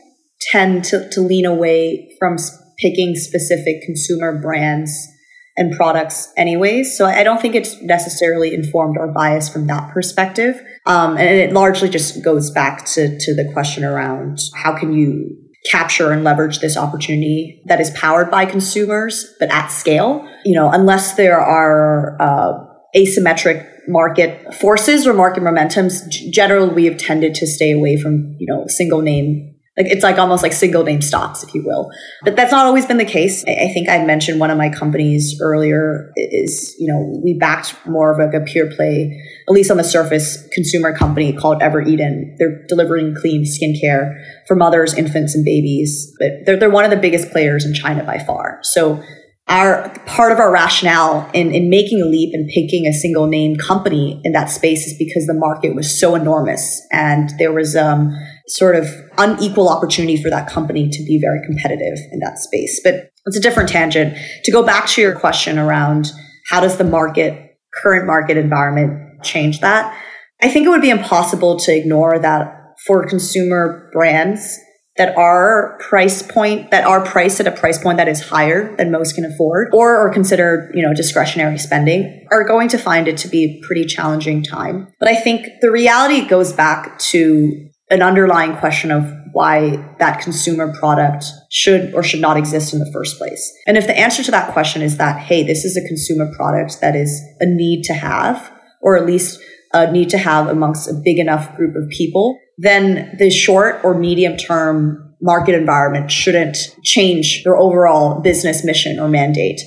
tend 0.40 0.84
to, 0.84 1.08
to 1.10 1.20
lean 1.20 1.44
away 1.44 2.14
from 2.18 2.36
picking 2.78 3.14
specific 3.16 3.82
consumer 3.82 4.40
brands 4.40 5.08
and 5.56 5.74
products 5.76 6.32
anyways. 6.36 6.96
So 6.96 7.04
I 7.04 7.24
don't 7.24 7.42
think 7.42 7.56
it's 7.56 7.80
necessarily 7.82 8.54
informed 8.54 8.96
or 8.96 9.08
biased 9.08 9.52
from 9.52 9.66
that 9.66 9.92
perspective. 9.92 10.62
Um, 10.86 11.16
and 11.16 11.28
it 11.28 11.52
largely 11.52 11.88
just 11.88 12.22
goes 12.22 12.50
back 12.50 12.86
to, 12.86 13.18
to 13.18 13.34
the 13.34 13.50
question 13.52 13.84
around 13.84 14.38
how 14.54 14.78
can 14.78 14.92
you 14.92 15.36
capture 15.70 16.12
and 16.12 16.24
leverage 16.24 16.60
this 16.60 16.76
opportunity 16.76 17.62
that 17.66 17.80
is 17.80 17.90
powered 17.90 18.30
by 18.30 18.46
consumers, 18.46 19.34
but 19.38 19.50
at 19.50 19.68
scale, 19.68 20.26
you 20.44 20.54
know, 20.54 20.70
unless 20.70 21.14
there 21.14 21.40
are, 21.40 22.16
uh, 22.20 22.52
asymmetric 22.96 23.66
market 23.86 24.54
forces 24.54 25.06
or 25.06 25.14
market 25.14 25.42
momentums, 25.42 26.08
generally 26.30 26.74
we 26.74 26.84
have 26.84 26.96
tended 26.96 27.34
to 27.34 27.46
stay 27.46 27.72
away 27.72 27.96
from, 27.96 28.36
you 28.38 28.46
know, 28.46 28.66
single 28.66 29.02
name 29.02 29.54
like 29.78 29.86
it's 29.92 30.02
like 30.02 30.18
almost 30.18 30.42
like 30.42 30.52
single 30.52 30.82
name 30.82 31.00
stocks, 31.00 31.44
if 31.44 31.54
you 31.54 31.62
will. 31.64 31.88
But 32.24 32.34
that's 32.34 32.50
not 32.50 32.66
always 32.66 32.84
been 32.84 32.98
the 32.98 33.04
case. 33.04 33.44
I 33.44 33.70
think 33.72 33.88
I 33.88 34.04
mentioned 34.04 34.40
one 34.40 34.50
of 34.50 34.58
my 34.58 34.70
companies 34.70 35.38
earlier 35.40 36.12
is, 36.16 36.74
you 36.80 36.92
know, 36.92 37.20
we 37.22 37.38
backed 37.38 37.76
more 37.86 38.10
of 38.10 38.18
like 38.18 38.34
a 38.34 38.44
pure 38.44 38.68
play, 38.74 39.22
at 39.48 39.52
least 39.52 39.70
on 39.70 39.78
the 39.78 39.84
surface, 39.84 40.46
consumer 40.52 40.94
company 40.94 41.32
called 41.32 41.62
Evereden. 41.62 42.36
They're 42.38 42.66
delivering 42.68 43.14
clean 43.18 43.44
skincare 43.44 44.14
for 44.46 44.54
mothers, 44.54 44.92
infants, 44.92 45.34
and 45.34 45.42
babies. 45.42 46.14
But 46.18 46.44
they're, 46.44 46.56
they're 46.58 46.70
one 46.70 46.84
of 46.84 46.90
the 46.90 46.98
biggest 46.98 47.30
players 47.30 47.64
in 47.64 47.72
China 47.72 48.04
by 48.04 48.18
far. 48.18 48.58
So 48.62 49.02
our 49.48 49.88
part 50.04 50.32
of 50.32 50.38
our 50.38 50.52
rationale 50.52 51.30
in, 51.32 51.52
in 51.52 51.70
making 51.70 52.02
a 52.02 52.04
leap 52.04 52.34
and 52.34 52.46
picking 52.48 52.86
a 52.86 52.92
single 52.92 53.26
name 53.26 53.56
company 53.56 54.20
in 54.22 54.32
that 54.32 54.50
space 54.50 54.86
is 54.86 54.98
because 54.98 55.26
the 55.26 55.32
market 55.32 55.74
was 55.74 55.98
so 55.98 56.14
enormous 56.14 56.82
and 56.92 57.30
there 57.38 57.52
was 57.52 57.74
um, 57.74 58.10
sort 58.48 58.76
of 58.76 58.86
unequal 59.16 59.70
opportunity 59.70 60.22
for 60.22 60.28
that 60.28 60.50
company 60.50 60.90
to 60.90 61.02
be 61.04 61.18
very 61.18 61.40
competitive 61.46 61.98
in 62.12 62.18
that 62.18 62.38
space. 62.38 62.82
But 62.84 63.10
it's 63.24 63.38
a 63.38 63.40
different 63.40 63.70
tangent. 63.70 64.18
To 64.44 64.52
go 64.52 64.62
back 64.62 64.86
to 64.88 65.00
your 65.00 65.18
question 65.18 65.58
around 65.58 66.12
how 66.50 66.60
does 66.60 66.76
the 66.76 66.84
market, 66.84 67.58
current 67.72 68.06
market 68.06 68.36
environment 68.36 69.07
change 69.22 69.60
that? 69.60 69.96
I 70.42 70.48
think 70.48 70.66
it 70.66 70.70
would 70.70 70.82
be 70.82 70.90
impossible 70.90 71.58
to 71.60 71.76
ignore 71.76 72.18
that 72.18 72.54
for 72.86 73.06
consumer 73.06 73.90
brands 73.92 74.56
that 74.96 75.16
are 75.16 75.78
price 75.80 76.22
point 76.22 76.70
that 76.70 76.84
are 76.84 77.04
priced 77.04 77.40
at 77.40 77.46
a 77.46 77.52
price 77.52 77.78
point 77.78 77.98
that 77.98 78.08
is 78.08 78.20
higher 78.20 78.76
than 78.76 78.90
most 78.90 79.14
can 79.14 79.24
afford 79.24 79.68
or 79.72 79.96
are 79.96 80.12
considered 80.12 80.72
you 80.74 80.82
know 80.82 80.92
discretionary 80.92 81.56
spending 81.56 82.26
are 82.32 82.44
going 82.44 82.68
to 82.68 82.78
find 82.78 83.06
it 83.06 83.16
to 83.16 83.28
be 83.28 83.44
a 83.44 83.66
pretty 83.66 83.84
challenging 83.84 84.42
time 84.42 84.88
but 84.98 85.08
i 85.08 85.14
think 85.14 85.46
the 85.60 85.70
reality 85.70 86.26
goes 86.26 86.52
back 86.52 86.98
to 86.98 87.68
an 87.90 88.02
underlying 88.02 88.56
question 88.56 88.90
of 88.90 89.10
why 89.32 89.76
that 89.98 90.20
consumer 90.20 90.72
product 90.74 91.24
should 91.50 91.94
or 91.94 92.02
should 92.02 92.20
not 92.20 92.36
exist 92.36 92.72
in 92.72 92.80
the 92.80 92.90
first 92.92 93.18
place. 93.18 93.52
And 93.66 93.76
if 93.76 93.86
the 93.86 93.98
answer 93.98 94.22
to 94.24 94.30
that 94.30 94.52
question 94.52 94.82
is 94.82 94.96
that, 94.98 95.20
hey, 95.20 95.42
this 95.42 95.64
is 95.64 95.76
a 95.76 95.86
consumer 95.86 96.30
product 96.34 96.80
that 96.80 96.96
is 96.96 97.22
a 97.40 97.46
need 97.46 97.82
to 97.84 97.94
have, 97.94 98.50
or 98.80 98.96
at 98.96 99.06
least 99.06 99.40
a 99.72 99.90
need 99.90 100.10
to 100.10 100.18
have 100.18 100.48
amongst 100.48 100.88
a 100.88 100.94
big 100.94 101.18
enough 101.18 101.54
group 101.56 101.76
of 101.76 101.88
people, 101.90 102.38
then 102.56 103.16
the 103.18 103.30
short 103.30 103.84
or 103.84 103.94
medium 103.94 104.36
term 104.36 105.14
market 105.20 105.54
environment 105.54 106.10
shouldn't 106.10 106.56
change 106.82 107.42
your 107.44 107.56
overall 107.56 108.20
business 108.20 108.64
mission 108.64 108.98
or 108.98 109.08
mandate. 109.08 109.60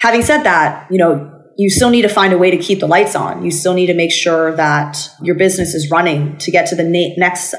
Having 0.00 0.22
said 0.22 0.42
that, 0.42 0.86
you 0.90 0.98
know, 0.98 1.32
you 1.56 1.70
still 1.70 1.90
need 1.90 2.02
to 2.02 2.08
find 2.08 2.32
a 2.32 2.38
way 2.38 2.50
to 2.50 2.56
keep 2.58 2.80
the 2.80 2.86
lights 2.86 3.14
on. 3.14 3.44
You 3.44 3.50
still 3.50 3.72
need 3.72 3.86
to 3.86 3.94
make 3.94 4.12
sure 4.12 4.54
that 4.56 5.08
your 5.22 5.36
business 5.36 5.74
is 5.74 5.90
running 5.90 6.36
to 6.38 6.50
get 6.50 6.66
to 6.68 6.76
the 6.76 6.84
na- 6.84 7.14
next, 7.16 7.54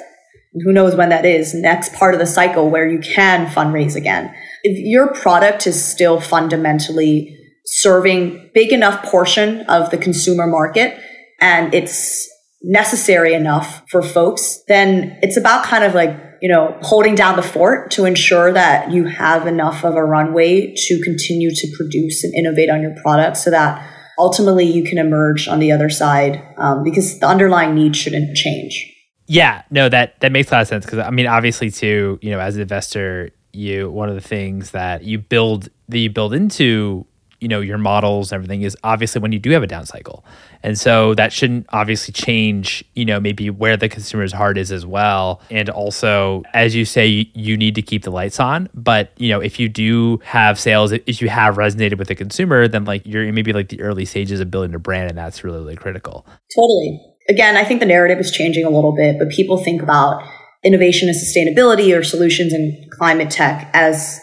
who 0.54 0.72
knows 0.72 0.96
when 0.96 1.10
that 1.10 1.26
is, 1.26 1.56
next 1.56 1.94
part 1.94 2.14
of 2.14 2.20
the 2.20 2.28
cycle 2.28 2.70
where 2.70 2.88
you 2.88 3.00
can 3.00 3.48
fundraise 3.48 3.96
again. 3.96 4.34
If 4.64 4.78
your 4.78 5.14
product 5.14 5.66
is 5.66 5.84
still 5.84 6.22
fundamentally 6.22 7.37
serving 7.68 8.50
big 8.54 8.72
enough 8.72 9.04
portion 9.04 9.62
of 9.68 9.92
the 9.92 9.98
consumer 9.98 10.48
market 10.48 11.00
and 11.40 11.74
it's 11.74 12.28
necessary 12.64 13.34
enough 13.34 13.84
for 13.90 14.02
folks, 14.02 14.60
then 14.68 15.18
it's 15.22 15.38
about 15.38 15.64
kind 15.64 15.84
of 15.84 15.94
like 15.94 16.28
you 16.42 16.50
know, 16.50 16.78
holding 16.82 17.16
down 17.16 17.36
the 17.36 17.42
fort 17.42 17.92
to 17.92 18.06
ensure 18.06 18.52
that 18.54 18.92
you 18.92 19.06
have 19.06 19.48
enough 19.48 19.84
of 19.84 19.96
a 19.96 20.04
runway 20.04 20.74
to 20.76 21.02
continue 21.04 21.50
to 21.54 21.68
produce 21.76 22.24
and 22.24 22.34
innovate 22.36 22.70
on 22.70 22.82
your 22.82 22.96
product 23.02 23.38
so 23.38 23.50
that 23.50 23.84
ultimately 24.20 24.66
you 24.66 24.84
can 24.84 24.98
emerge 24.98 25.48
on 25.48 25.60
the 25.60 25.72
other 25.72 25.90
side 25.90 26.44
um, 26.58 26.84
because 26.84 27.20
the 27.20 27.28
underlying 27.28 27.76
need 27.76 27.96
shouldn't 27.96 28.36
change. 28.36 28.94
Yeah, 29.28 29.64
no, 29.70 29.90
that 29.90 30.20
that 30.22 30.32
makes 30.32 30.52
a 30.52 30.56
lot 30.56 30.62
of 30.62 30.68
sense 30.68 30.86
because 30.86 31.00
I 31.00 31.10
mean, 31.10 31.28
obviously, 31.28 31.70
too, 31.70 32.18
you 32.22 32.32
know, 32.32 32.40
as 32.40 32.56
an 32.56 32.62
investor, 32.62 33.32
you 33.52 33.90
one 33.92 34.08
of 34.08 34.16
the 34.16 34.22
things 34.22 34.72
that 34.72 35.04
you 35.04 35.18
build 35.18 35.70
that 35.90 36.00
you 36.00 36.10
build 36.10 36.34
into 36.34 37.06
you 37.40 37.48
know 37.48 37.62
your 37.62 37.78
models 37.78 38.32
and 38.32 38.38
everything 38.38 38.62
is 38.62 38.76
obviously 38.84 39.22
when 39.22 39.32
you 39.32 39.40
do 39.40 39.52
have 39.52 39.64
a 39.64 39.68
down 39.68 39.86
cycle. 39.86 40.24
And 40.64 40.78
so 40.78 41.14
that 41.16 41.32
shouldn't 41.32 41.66
obviously 41.70 42.12
change 42.12 42.84
you 42.94 43.06
know 43.06 43.20
maybe 43.20 43.50
where 43.50 43.78
the 43.78 43.90
consumer's 43.90 44.34
heart 44.34 44.58
is 44.58 44.72
as 44.72 44.86
well. 44.86 45.42
And 45.50 45.70
also 45.70 46.44
as 46.54 46.76
you 46.76 46.86
say 46.86 47.08
you, 47.34 47.58
need 47.58 47.76
to 47.76 47.82
keep 47.82 48.04
the 48.04 48.12
lights 48.12 48.40
on. 48.40 48.70
But 48.74 49.12
you 49.18 49.30
know 49.30 49.40
if 49.40 49.60
you 49.60 49.70
do 49.70 50.20
have 50.24 50.60
sales 50.60 50.92
if 50.92 51.22
you 51.22 51.30
have 51.30 51.56
resonated 51.56 51.98
with 51.98 52.08
the 52.08 52.16
consumer 52.16 52.68
then 52.68 52.86
like 52.86 53.06
you're 53.06 53.32
maybe 53.34 53.54
like 53.54 53.70
the 53.70 53.82
early 53.82 54.06
stages 54.06 54.40
of 54.40 54.52
building 54.52 54.76
a 54.76 54.80
brand 54.80 55.10
and 55.10 55.18
that's 55.18 55.44
really 55.44 55.60
really 55.60 55.76
critical. 55.76 56.26
Totally. 56.56 57.00
Again 57.30 57.58
i 57.58 57.64
think 57.64 57.82
the 57.82 57.86
narrative 57.86 58.20
is 58.20 58.32
changing 58.32 58.64
a 58.64 58.70
little 58.70 58.96
bit 58.96 59.20
but 59.20 59.30
people 59.30 59.58
think 59.58 59.82
about 59.82 60.24
innovation 60.64 61.10
and 61.10 61.18
sustainability 61.18 61.98
or 61.98 62.04
solutions 62.04 62.54
in 62.54 62.90
climate 62.92 63.30
tech 63.30 63.70
as 63.74 64.20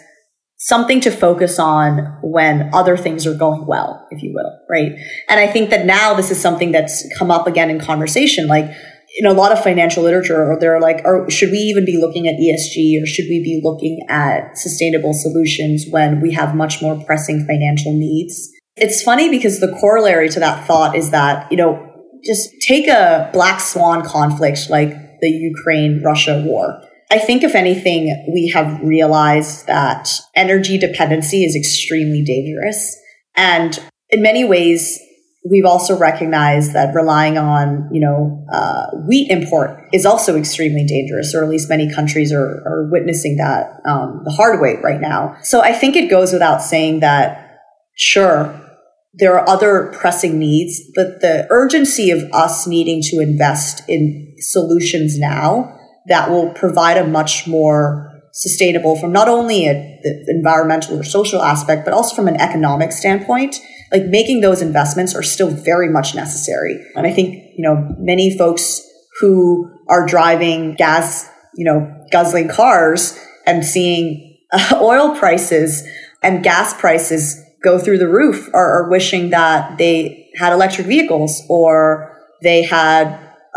something 0.64 0.98
to 0.98 1.10
focus 1.10 1.58
on 1.58 1.98
when 2.22 2.70
other 2.72 2.96
things 2.96 3.26
are 3.26 3.34
going 3.34 3.66
well, 3.66 4.06
if 4.10 4.22
you 4.22 4.32
will, 4.32 4.58
right? 4.70 4.92
And 5.28 5.38
I 5.38 5.46
think 5.46 5.68
that 5.68 5.84
now 5.84 6.14
this 6.14 6.30
is 6.30 6.40
something 6.40 6.72
that's 6.72 7.06
come 7.18 7.30
up 7.30 7.46
again 7.46 7.68
in 7.68 7.78
conversation. 7.78 8.46
Like, 8.46 8.74
in 9.16 9.26
a 9.26 9.32
lot 9.32 9.52
of 9.52 9.62
financial 9.62 10.02
literature, 10.02 10.50
or 10.50 10.58
they're 10.58 10.80
like, 10.80 11.02
or 11.04 11.30
should 11.30 11.50
we 11.50 11.58
even 11.58 11.84
be 11.84 11.98
looking 11.98 12.26
at 12.26 12.34
ESG 12.34 13.00
or 13.00 13.06
should 13.06 13.26
we 13.28 13.40
be 13.44 13.60
looking 13.62 14.04
at 14.08 14.56
sustainable 14.56 15.12
solutions 15.12 15.84
when 15.90 16.20
we 16.20 16.32
have 16.32 16.56
much 16.56 16.82
more 16.82 17.00
pressing 17.04 17.46
financial 17.46 17.92
needs? 17.92 18.50
It's 18.74 19.02
funny 19.02 19.28
because 19.28 19.60
the 19.60 19.70
corollary 19.80 20.30
to 20.30 20.40
that 20.40 20.66
thought 20.66 20.96
is 20.96 21.10
that, 21.10 21.52
you 21.52 21.58
know, 21.58 21.92
just 22.24 22.50
take 22.60 22.88
a 22.88 23.30
black 23.32 23.60
swan 23.60 24.02
conflict 24.02 24.68
like 24.68 24.90
the 25.20 25.28
Ukraine 25.28 26.02
Russia 26.02 26.42
war. 26.44 26.82
I 27.10 27.18
think, 27.18 27.42
if 27.42 27.54
anything, 27.54 28.24
we 28.32 28.50
have 28.54 28.80
realized 28.82 29.66
that 29.66 30.10
energy 30.34 30.78
dependency 30.78 31.44
is 31.44 31.54
extremely 31.54 32.24
dangerous. 32.24 32.96
And 33.36 33.78
in 34.10 34.22
many 34.22 34.44
ways, 34.44 34.98
we've 35.48 35.66
also 35.66 35.98
recognized 35.98 36.72
that 36.72 36.94
relying 36.94 37.36
on, 37.36 37.88
you 37.92 38.00
know, 38.00 38.44
uh, 38.50 38.86
wheat 39.06 39.30
import 39.30 39.78
is 39.92 40.06
also 40.06 40.36
extremely 40.36 40.84
dangerous, 40.86 41.34
or 41.34 41.44
at 41.44 41.50
least 41.50 41.68
many 41.68 41.92
countries 41.92 42.32
are, 42.32 42.62
are 42.66 42.88
witnessing 42.90 43.36
that 43.36 43.80
um, 43.86 44.22
the 44.24 44.30
hard 44.30 44.60
way 44.60 44.78
right 44.82 45.00
now. 45.00 45.36
So 45.42 45.60
I 45.60 45.72
think 45.72 45.96
it 45.96 46.08
goes 46.08 46.32
without 46.32 46.62
saying 46.62 47.00
that, 47.00 47.60
sure, 47.94 48.58
there 49.12 49.38
are 49.38 49.48
other 49.48 49.92
pressing 49.94 50.38
needs, 50.38 50.80
but 50.94 51.20
the 51.20 51.46
urgency 51.50 52.10
of 52.10 52.22
us 52.32 52.66
needing 52.66 53.02
to 53.02 53.20
invest 53.20 53.82
in 53.88 54.34
solutions 54.38 55.18
now 55.18 55.73
that 56.06 56.30
will 56.30 56.52
provide 56.52 56.96
a 56.96 57.06
much 57.06 57.46
more 57.46 58.22
sustainable 58.32 58.96
from 58.96 59.12
not 59.12 59.28
only 59.28 59.66
a, 59.66 60.00
the 60.02 60.24
environmental 60.28 60.98
or 60.98 61.04
social 61.04 61.40
aspect, 61.42 61.84
but 61.84 61.94
also 61.94 62.14
from 62.14 62.28
an 62.28 62.40
economic 62.40 62.92
standpoint 62.92 63.56
like 63.94 64.06
making 64.06 64.40
those 64.40 64.60
investments 64.60 65.14
are 65.14 65.22
still 65.22 65.48
very 65.48 65.88
much 65.88 66.16
necessary. 66.16 66.84
And 66.96 67.06
I 67.06 67.12
think, 67.12 67.52
you 67.56 67.62
know, 67.62 67.94
many 67.98 68.36
folks 68.36 68.82
who 69.20 69.70
are 69.88 70.04
driving 70.04 70.74
gas, 70.74 71.30
you 71.54 71.64
know, 71.64 72.04
guzzling 72.10 72.48
cars 72.48 73.18
and 73.46 73.64
seeing 73.64 74.36
uh, 74.52 74.78
oil 74.82 75.14
prices 75.16 75.86
and 76.22 76.42
gas 76.42 76.74
prices 76.74 77.40
go 77.62 77.78
through 77.78 77.98
the 77.98 78.08
roof 78.08 78.48
are, 78.52 78.84
are 78.84 78.90
wishing 78.90 79.30
that 79.30 79.78
they 79.78 80.28
had 80.34 80.52
electric 80.52 80.86
vehicles 80.88 81.42
or 81.48 82.20
they 82.42 82.62
had 82.62 83.06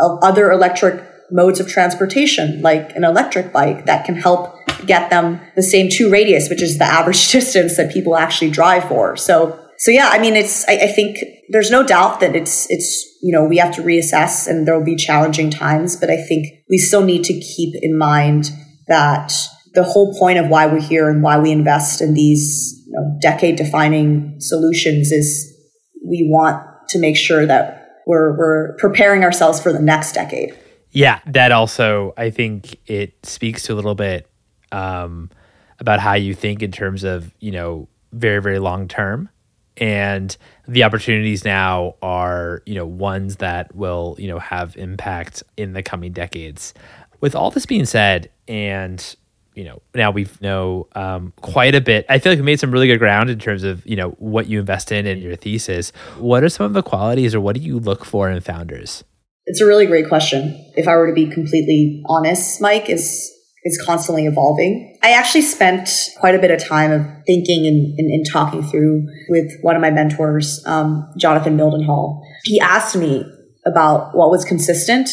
uh, 0.00 0.14
other 0.22 0.52
electric 0.52 1.02
modes 1.30 1.60
of 1.60 1.68
transportation, 1.68 2.60
like 2.62 2.94
an 2.96 3.04
electric 3.04 3.52
bike 3.52 3.86
that 3.86 4.04
can 4.04 4.16
help 4.16 4.56
get 4.86 5.10
them 5.10 5.40
the 5.56 5.62
same 5.62 5.88
two 5.90 6.10
radius, 6.10 6.48
which 6.48 6.62
is 6.62 6.78
the 6.78 6.84
average 6.84 7.28
distance 7.32 7.76
that 7.76 7.92
people 7.92 8.16
actually 8.16 8.50
drive 8.50 8.84
for. 8.84 9.16
So 9.16 9.58
so 9.78 9.92
yeah, 9.92 10.08
I 10.10 10.18
mean, 10.18 10.34
it's, 10.34 10.68
I, 10.68 10.72
I, 10.72 10.86
think 10.88 11.18
there's 11.50 11.70
no 11.70 11.84
doubt 11.84 12.18
that 12.18 12.34
it's, 12.34 12.68
it's, 12.68 13.06
you 13.22 13.32
know, 13.32 13.44
we 13.44 13.58
have 13.58 13.72
to 13.76 13.82
reassess 13.82 14.48
and 14.48 14.66
there 14.66 14.76
will 14.76 14.84
be 14.84 14.96
challenging 14.96 15.50
times, 15.50 15.94
but 15.94 16.10
I 16.10 16.16
think 16.16 16.48
we 16.68 16.78
still 16.78 17.04
need 17.04 17.22
to 17.24 17.32
keep 17.32 17.74
in 17.80 17.96
mind 17.96 18.50
that 18.88 19.32
the 19.74 19.84
whole 19.84 20.18
point 20.18 20.38
of 20.38 20.48
why 20.48 20.66
we're 20.66 20.80
here 20.80 21.08
and 21.08 21.22
why 21.22 21.38
we 21.38 21.52
invest 21.52 22.00
in 22.00 22.14
these 22.14 22.82
you 22.86 22.92
know, 22.92 23.18
decade 23.22 23.54
defining 23.54 24.34
solutions 24.40 25.12
is 25.12 25.56
we 26.04 26.28
want 26.28 26.60
to 26.88 26.98
make 26.98 27.16
sure 27.16 27.46
that 27.46 28.00
we're, 28.04 28.36
we're 28.36 28.76
preparing 28.78 29.22
ourselves 29.22 29.60
for 29.60 29.72
the 29.72 29.80
next 29.80 30.12
decade. 30.12 30.58
Yeah, 30.98 31.20
that 31.26 31.52
also, 31.52 32.12
I 32.16 32.30
think 32.30 32.76
it 32.88 33.24
speaks 33.24 33.62
to 33.62 33.72
a 33.72 33.76
little 33.76 33.94
bit 33.94 34.28
um, 34.72 35.30
about 35.78 36.00
how 36.00 36.14
you 36.14 36.34
think 36.34 36.60
in 36.60 36.72
terms 36.72 37.04
of, 37.04 37.32
you 37.38 37.52
know, 37.52 37.86
very, 38.10 38.42
very 38.42 38.58
long 38.58 38.88
term. 38.88 39.28
And 39.76 40.36
the 40.66 40.82
opportunities 40.82 41.44
now 41.44 41.94
are 42.02 42.64
you 42.66 42.74
know 42.74 42.84
ones 42.84 43.36
that 43.36 43.72
will 43.76 44.16
you 44.18 44.26
know 44.26 44.40
have 44.40 44.76
impact 44.76 45.44
in 45.56 45.72
the 45.72 45.84
coming 45.84 46.10
decades. 46.10 46.74
With 47.20 47.36
all 47.36 47.52
this 47.52 47.64
being 47.64 47.84
said 47.84 48.28
and 48.48 49.14
you 49.54 49.62
know 49.62 49.80
now 49.94 50.10
we 50.10 50.26
know 50.40 50.88
um, 50.96 51.32
quite 51.40 51.76
a 51.76 51.80
bit 51.80 52.06
i 52.08 52.18
feel 52.18 52.32
like 52.32 52.38
we 52.38 52.44
made 52.44 52.58
some 52.58 52.72
really 52.72 52.88
good 52.88 52.98
ground 52.98 53.30
in 53.30 53.38
terms 53.38 53.64
of 53.64 53.84
you 53.86 53.96
know 53.96 54.10
what 54.18 54.46
you 54.48 54.58
invest 54.58 54.90
in 54.90 55.06
and 55.06 55.22
your 55.22 55.36
thesis. 55.36 55.92
What 56.16 56.42
are 56.42 56.48
some 56.48 56.66
of 56.66 56.72
the 56.72 56.82
qualities 56.82 57.36
or 57.36 57.40
what 57.40 57.54
do 57.54 57.62
you 57.62 57.78
look 57.78 58.04
for 58.04 58.28
in 58.28 58.40
founders 58.40 59.04
it's 59.48 59.60
a 59.60 59.66
really 59.66 59.86
great 59.86 60.08
question 60.08 60.54
if 60.76 60.86
i 60.86 60.96
were 60.96 61.06
to 61.06 61.12
be 61.12 61.28
completely 61.28 62.02
honest 62.08 62.60
mike 62.60 62.88
is 62.88 63.34
is 63.64 63.80
constantly 63.84 64.26
evolving. 64.26 64.96
I 65.02 65.12
actually 65.12 65.42
spent 65.42 65.90
quite 66.18 66.34
a 66.34 66.38
bit 66.38 66.50
of 66.50 66.62
time 66.62 66.92
of 66.92 67.06
thinking 67.26 67.66
and, 67.66 67.98
and, 67.98 68.10
and 68.10 68.26
talking 68.26 68.62
through 68.62 69.06
with 69.28 69.52
one 69.62 69.76
of 69.76 69.82
my 69.82 69.90
mentors, 69.90 70.62
um, 70.66 71.08
Jonathan 71.16 71.56
Mildenhall. 71.56 72.22
He 72.44 72.60
asked 72.60 72.96
me 72.96 73.24
about 73.66 74.16
what 74.16 74.30
was 74.30 74.44
consistent 74.44 75.10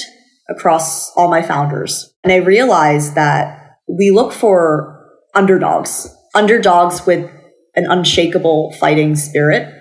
across 0.50 1.12
all 1.15 1.30
my 1.30 1.41
founders. 1.41 2.13
And 2.24 2.32
I 2.32 2.38
realized 2.38 3.15
that 3.15 3.78
we 3.88 4.12
look 4.12 4.32
for 4.32 5.10
underdogs, 5.34 6.08
underdogs 6.34 7.06
with 7.06 7.30
an 7.76 7.86
unshakable 7.89 8.74
fighting 8.80 9.15
spirit 9.15 9.74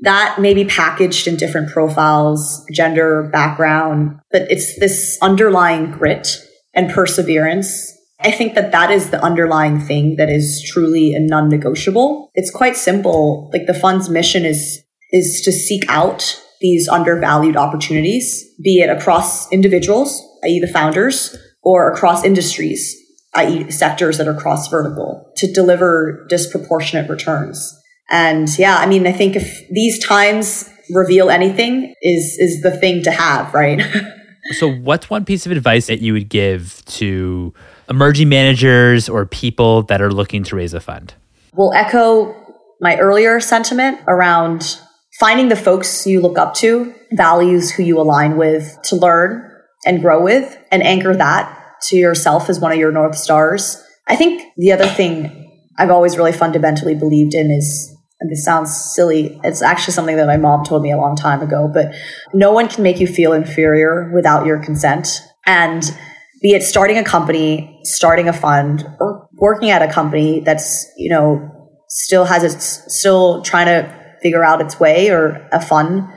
that 0.00 0.38
may 0.40 0.54
be 0.54 0.64
packaged 0.64 1.26
in 1.26 1.36
different 1.36 1.70
profiles, 1.70 2.64
gender, 2.72 3.28
background, 3.32 4.18
but 4.30 4.42
it's 4.50 4.78
this 4.78 5.18
underlying 5.22 5.90
grit 5.90 6.28
and 6.74 6.90
perseverance 6.90 7.96
I 8.20 8.30
think 8.30 8.54
that 8.54 8.72
that 8.72 8.90
is 8.90 9.10
the 9.10 9.22
underlying 9.22 9.78
thing 9.78 10.16
that 10.16 10.30
is 10.30 10.62
truly 10.62 11.12
a 11.12 11.20
non-negotiable. 11.20 12.30
It's 12.34 12.50
quite 12.50 12.76
simple. 12.76 13.50
Like 13.52 13.66
the 13.66 13.74
fund's 13.74 14.08
mission 14.08 14.44
is 14.44 14.82
is 15.12 15.40
to 15.42 15.52
seek 15.52 15.84
out 15.88 16.40
these 16.60 16.88
undervalued 16.88 17.56
opportunities, 17.56 18.44
be 18.60 18.80
it 18.80 18.90
across 18.90 19.50
individuals, 19.52 20.20
i.e. 20.42 20.58
the 20.58 20.66
founders, 20.66 21.36
or 21.62 21.92
across 21.92 22.24
industries, 22.24 22.96
i.e. 23.34 23.70
sectors 23.70 24.18
that 24.18 24.26
are 24.26 24.34
cross 24.34 24.66
vertical 24.68 25.30
to 25.36 25.52
deliver 25.52 26.26
disproportionate 26.28 27.08
returns. 27.08 27.78
And 28.10 28.48
yeah, 28.58 28.78
I 28.78 28.86
mean, 28.86 29.06
I 29.06 29.12
think 29.12 29.36
if 29.36 29.68
these 29.68 30.04
times 30.04 30.70
reveal 30.90 31.30
anything 31.30 31.94
is 32.02 32.36
is 32.38 32.62
the 32.62 32.70
thing 32.70 33.02
to 33.02 33.10
have, 33.10 33.52
right? 33.52 33.82
so 34.52 34.70
what's 34.70 35.10
one 35.10 35.24
piece 35.24 35.46
of 35.46 35.52
advice 35.52 35.86
that 35.88 36.00
you 36.00 36.12
would 36.12 36.28
give 36.28 36.82
to 36.86 37.52
emerging 37.88 38.28
managers 38.28 39.08
or 39.08 39.26
people 39.26 39.82
that 39.84 40.00
are 40.00 40.12
looking 40.12 40.44
to 40.44 40.56
raise 40.56 40.74
a 40.74 40.80
fund? 40.80 41.14
Will 41.54 41.72
echo 41.72 42.34
my 42.80 42.96
earlier 42.98 43.40
sentiment 43.40 43.98
around 44.06 44.78
finding 45.18 45.48
the 45.48 45.56
folks 45.56 46.06
you 46.06 46.20
look 46.20 46.38
up 46.38 46.54
to, 46.54 46.94
values 47.12 47.70
who 47.70 47.82
you 47.82 47.98
align 47.98 48.36
with 48.36 48.78
to 48.84 48.96
learn 48.96 49.50
and 49.86 50.02
grow 50.02 50.22
with, 50.22 50.58
and 50.70 50.82
anchor 50.82 51.14
that 51.14 51.52
to 51.88 51.96
yourself 51.96 52.50
as 52.50 52.60
one 52.60 52.72
of 52.72 52.78
your 52.78 52.92
North 52.92 53.16
Stars. 53.16 53.82
I 54.06 54.16
think 54.16 54.42
the 54.56 54.72
other 54.72 54.86
thing 54.86 55.64
I've 55.78 55.90
always 55.90 56.16
really 56.16 56.32
fundamentally 56.32 56.94
believed 56.94 57.34
in 57.34 57.50
is, 57.50 57.95
and 58.20 58.30
this 58.30 58.44
sounds 58.44 58.74
silly, 58.94 59.38
it's 59.44 59.62
actually 59.62 59.92
something 59.92 60.16
that 60.16 60.26
my 60.26 60.36
mom 60.36 60.64
told 60.64 60.82
me 60.82 60.90
a 60.90 60.96
long 60.96 61.16
time 61.16 61.42
ago, 61.42 61.70
but 61.72 61.94
no 62.32 62.52
one 62.52 62.68
can 62.68 62.82
make 62.82 62.98
you 62.98 63.06
feel 63.06 63.32
inferior 63.32 64.10
without 64.14 64.46
your 64.46 64.58
consent. 64.62 65.20
And 65.44 65.82
be 66.40 66.54
it 66.54 66.62
starting 66.62 66.98
a 66.98 67.04
company, 67.04 67.78
starting 67.82 68.28
a 68.28 68.32
fund, 68.32 68.86
or 69.00 69.28
working 69.34 69.70
at 69.70 69.82
a 69.82 69.92
company 69.92 70.40
that's, 70.40 70.86
you 70.96 71.10
know, 71.10 71.50
still 71.88 72.24
has 72.24 72.42
its, 72.42 72.82
still 72.94 73.42
trying 73.42 73.66
to 73.66 73.94
figure 74.22 74.44
out 74.44 74.60
its 74.60 74.80
way 74.80 75.10
or 75.10 75.46
a 75.52 75.60
fun, 75.60 76.10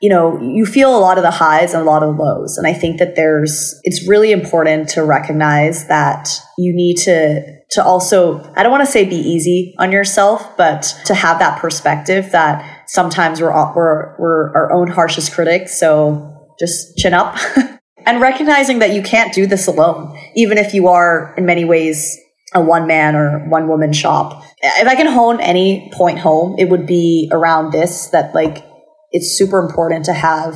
you 0.00 0.08
know, 0.08 0.40
you 0.40 0.64
feel 0.64 0.96
a 0.96 0.98
lot 0.98 1.18
of 1.18 1.22
the 1.22 1.30
highs 1.30 1.74
and 1.74 1.82
a 1.82 1.84
lot 1.84 2.02
of 2.02 2.16
the 2.16 2.22
lows. 2.22 2.56
And 2.56 2.66
I 2.66 2.72
think 2.72 2.98
that 2.98 3.16
there's, 3.16 3.78
it's 3.82 4.08
really 4.08 4.32
important 4.32 4.88
to 4.90 5.04
recognize 5.04 5.88
that 5.88 6.30
you 6.56 6.74
need 6.74 6.96
to, 7.04 7.60
to 7.72 7.84
also, 7.84 8.42
I 8.56 8.62
don't 8.62 8.72
want 8.72 8.84
to 8.84 8.90
say 8.90 9.04
be 9.04 9.16
easy 9.16 9.74
on 9.78 9.92
yourself, 9.92 10.56
but 10.56 10.94
to 11.04 11.14
have 11.14 11.38
that 11.40 11.60
perspective 11.60 12.32
that 12.32 12.88
sometimes 12.88 13.42
we're, 13.42 13.52
we're, 13.74 14.16
we're 14.18 14.54
our 14.54 14.72
own 14.72 14.88
harshest 14.88 15.32
critics. 15.32 15.78
So 15.78 16.48
just 16.58 16.96
chin 16.96 17.12
up. 17.12 17.36
and 18.06 18.22
recognizing 18.22 18.78
that 18.78 18.94
you 18.94 19.02
can't 19.02 19.34
do 19.34 19.46
this 19.46 19.66
alone, 19.66 20.18
even 20.34 20.56
if 20.56 20.72
you 20.72 20.88
are 20.88 21.34
in 21.36 21.44
many 21.44 21.66
ways 21.66 22.18
a 22.54 22.60
one 22.60 22.86
man 22.86 23.14
or 23.14 23.46
one 23.48 23.68
woman 23.68 23.92
shop. 23.92 24.42
If 24.62 24.88
I 24.88 24.96
can 24.96 25.06
hone 25.06 25.40
any 25.40 25.90
point 25.92 26.18
home, 26.18 26.56
it 26.58 26.68
would 26.68 26.86
be 26.86 27.28
around 27.30 27.70
this 27.70 28.08
that 28.08 28.34
like 28.34 28.64
it's 29.10 29.36
super 29.36 29.58
important 29.58 30.04
to 30.06 30.12
have 30.12 30.54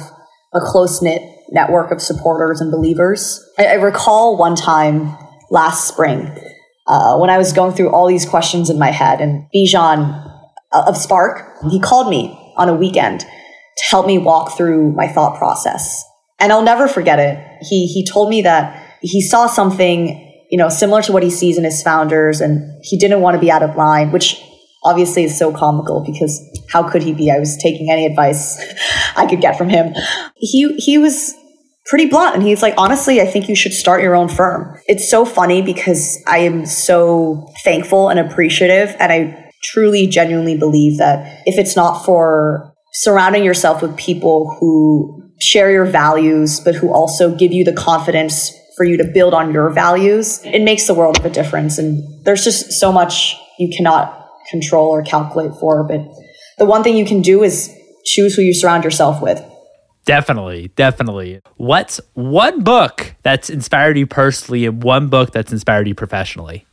a 0.53 0.61
close 0.61 1.03
knit 1.03 1.23
network 1.51 1.91
of 1.91 2.01
supporters 2.01 2.61
and 2.61 2.71
believers. 2.71 3.45
I, 3.59 3.67
I, 3.67 3.75
recall 3.75 4.37
one 4.37 4.57
time 4.57 5.17
last 5.51 5.89
spring 5.89 6.31
uh, 6.87 7.19
when 7.19 7.31
I 7.31 7.39
was 7.39 7.53
going 7.53 7.75
through 7.75 7.91
all 7.91 8.07
these 8.07 8.27
questions 8.27 8.71
in 8.71 8.79
my 8.79 8.91
head, 8.91 9.21
and 9.21 9.47
Bijan 9.55 10.31
uh, 10.73 10.85
of 10.87 10.97
Spark, 10.97 11.59
he 11.71 11.81
called 11.81 12.09
me 12.09 12.55
on 12.57 12.69
a 12.69 12.75
weekend 12.75 13.21
to 13.21 13.85
help 13.89 14.07
me 14.07 14.19
walk 14.19 14.57
through 14.57 14.93
my 14.93 15.09
thought 15.09 15.37
process 15.39 16.05
and 16.45 16.53
I'll 16.53 16.63
never 16.63 16.89
forget 16.89 17.19
it. 17.19 17.39
He 17.63 17.87
he 17.87 18.05
told 18.05 18.29
me 18.29 18.43
that 18.43 18.99
he 19.01 19.21
saw 19.21 19.47
something, 19.47 20.47
you 20.51 20.59
know, 20.59 20.69
similar 20.69 21.03
to 21.03 21.13
what 21.13 21.23
he 21.23 21.31
sees 21.31 21.59
in 21.59 21.65
his 21.65 21.83
founders, 21.83 22.41
and 22.41 22.85
he 22.85 22.99
didn't 22.99 23.21
want 23.21 23.35
to 23.35 23.41
be 23.41 23.51
out 23.51 23.63
of 23.63 23.77
line, 23.77 24.13
which 24.13 24.43
obviously 24.85 25.25
is 25.25 25.39
so 25.39 25.53
comical 25.53 26.05
because 26.05 26.41
how 26.71 26.89
could 26.89 27.03
he 27.03 27.13
be? 27.13 27.31
I 27.31 27.39
was 27.39 27.57
taking 27.57 27.91
any 27.91 28.07
advice 28.07 28.59
I 29.17 29.27
could 29.27 29.41
get 29.41 29.57
from 29.57 29.69
him. 29.69 29.95
He 30.37 30.75
he 30.77 30.99
was 30.99 31.35
pretty 31.87 32.07
blunt. 32.07 32.35
And 32.35 32.43
he's 32.43 32.63
like, 32.63 32.75
honestly, 32.79 33.21
I 33.21 33.27
think 33.27 33.49
you 33.49 33.55
should 33.55 33.73
start 33.73 34.03
your 34.03 34.15
own 34.15 34.29
firm. 34.29 34.79
It's 34.89 35.09
so 35.09 35.25
funny 35.25 35.63
because 35.63 36.19
I 36.27 36.39
am 36.39 36.67
so 36.67 37.53
thankful 37.63 38.09
and 38.09 38.19
appreciative. 38.19 38.95
And 38.99 39.13
I 39.13 39.51
truly, 39.63 40.07
genuinely 40.07 40.57
believe 40.57 40.99
that 40.99 41.43
if 41.47 41.59
it's 41.59 41.77
not 41.77 42.05
for 42.05 42.73
surrounding 42.93 43.45
yourself 43.45 43.83
with 43.83 43.97
people 43.97 44.57
who 44.59 45.23
share 45.41 45.71
your 45.71 45.85
values, 45.85 46.61
but 46.61 46.75
who 46.75 46.93
also 46.93 47.35
give 47.35 47.53
you 47.53 47.65
the 47.65 47.73
confidence 47.73 48.53
for 48.77 48.85
you 48.85 48.97
to 48.97 49.05
build 49.05 49.35
on 49.35 49.53
your 49.53 49.71
values, 49.71 50.41
it 50.45 50.63
makes 50.63 50.87
the 50.87 50.95
world 50.95 51.19
of 51.19 51.25
a 51.25 51.31
difference. 51.31 51.79
And 51.79 52.03
there's 52.25 52.45
just 52.45 52.73
so 52.73 52.93
much 52.93 53.37
you 53.59 53.71
cannot 53.77 54.24
control 54.51 54.89
or 54.89 55.03
calculate 55.03 55.53
for. 55.61 55.85
But 55.85 56.07
the 56.59 56.65
one 56.65 56.83
thing 56.83 56.97
you 56.97 57.05
can 57.05 57.23
do 57.23 57.43
is 57.43 57.75
choose 58.05 58.35
who 58.35 58.43
you 58.43 58.55
surround 58.55 58.85
yourself 58.85 59.23
with. 59.23 59.43
Definitely, 60.05 60.69
definitely. 60.77 61.41
What's 61.57 62.01
one 62.13 62.63
book 62.63 63.15
that's 63.23 63.49
inspired 63.49 63.97
you 63.97 64.07
personally 64.07 64.67
and 64.67 64.83
one 64.83 65.09
book 65.09 65.33
that's 65.33 65.51
inspired 65.51 65.89
you 65.89 65.95
professionally? 65.95 66.67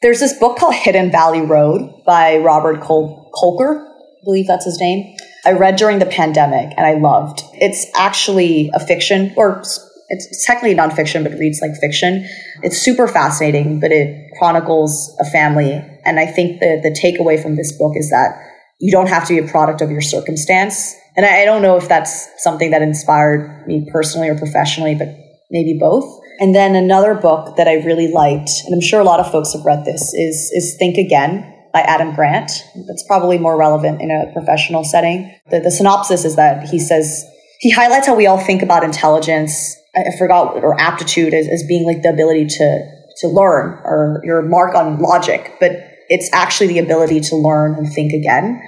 There's 0.00 0.20
this 0.20 0.38
book 0.38 0.58
called 0.58 0.74
Hidden 0.74 1.10
Valley 1.10 1.42
Road 1.42 2.02
by 2.06 2.38
Robert 2.38 2.80
Col- 2.80 3.30
Kolker. 3.34 3.84
I 3.84 4.24
believe 4.24 4.46
that's 4.46 4.64
his 4.64 4.80
name. 4.80 5.16
I 5.44 5.52
read 5.52 5.76
during 5.76 5.98
the 5.98 6.06
pandemic 6.06 6.72
and 6.76 6.86
I 6.86 6.94
loved. 6.94 7.42
It's 7.54 7.86
actually 7.96 8.70
a 8.74 8.80
fiction 8.80 9.34
or 9.36 9.62
it's 10.08 10.46
technically 10.46 10.74
nonfiction, 10.74 11.22
but 11.22 11.32
it 11.32 11.38
reads 11.38 11.60
like 11.60 11.72
fiction. 11.80 12.26
It's 12.62 12.78
super 12.78 13.06
fascinating, 13.06 13.78
but 13.80 13.92
it 13.92 14.30
chronicles 14.38 15.14
a 15.20 15.24
family. 15.24 15.72
And 16.04 16.18
I 16.18 16.26
think 16.26 16.60
the, 16.60 16.80
the 16.82 16.90
takeaway 16.90 17.40
from 17.40 17.56
this 17.56 17.76
book 17.76 17.92
is 17.94 18.08
that 18.10 18.38
you 18.80 18.90
don't 18.90 19.08
have 19.08 19.26
to 19.28 19.34
be 19.40 19.46
a 19.46 19.50
product 19.50 19.80
of 19.80 19.90
your 19.90 20.00
circumstance. 20.00 20.94
And 21.16 21.26
I, 21.26 21.42
I 21.42 21.44
don't 21.44 21.62
know 21.62 21.76
if 21.76 21.88
that's 21.88 22.28
something 22.42 22.70
that 22.70 22.80
inspired 22.80 23.66
me 23.66 23.88
personally 23.92 24.28
or 24.28 24.38
professionally, 24.38 24.94
but 24.94 25.08
maybe 25.50 25.76
both. 25.78 26.20
And 26.40 26.54
then 26.54 26.76
another 26.76 27.14
book 27.14 27.56
that 27.56 27.66
I 27.66 27.74
really 27.74 28.10
liked, 28.10 28.50
and 28.64 28.74
I'm 28.74 28.80
sure 28.80 29.00
a 29.00 29.04
lot 29.04 29.18
of 29.20 29.30
folks 29.30 29.52
have 29.52 29.64
read 29.64 29.84
this, 29.84 30.14
is, 30.14 30.50
is 30.54 30.76
Think 30.78 30.96
Again 30.96 31.54
by 31.72 31.80
Adam 31.80 32.14
Grant. 32.14 32.50
That's 32.86 33.04
probably 33.06 33.38
more 33.38 33.58
relevant 33.58 34.00
in 34.00 34.10
a 34.10 34.32
professional 34.32 34.84
setting. 34.84 35.34
The, 35.50 35.60
the 35.60 35.70
synopsis 35.70 36.24
is 36.24 36.36
that 36.36 36.68
he 36.68 36.78
says, 36.78 37.24
he 37.58 37.70
highlights 37.70 38.06
how 38.06 38.14
we 38.14 38.28
all 38.28 38.38
think 38.38 38.62
about 38.62 38.84
intelligence 38.84 39.76
I 40.06 40.16
forgot, 40.18 40.62
or 40.62 40.78
aptitude 40.80 41.34
as, 41.34 41.48
as 41.48 41.64
being 41.66 41.84
like 41.84 42.02
the 42.02 42.10
ability 42.10 42.46
to, 42.46 42.90
to 43.18 43.28
learn 43.28 43.80
or 43.84 44.20
your 44.24 44.42
mark 44.42 44.74
on 44.74 44.98
logic, 44.98 45.56
but 45.60 45.72
it's 46.08 46.32
actually 46.32 46.68
the 46.68 46.78
ability 46.78 47.20
to 47.20 47.36
learn 47.36 47.74
and 47.74 47.92
think 47.92 48.12
again. 48.12 48.62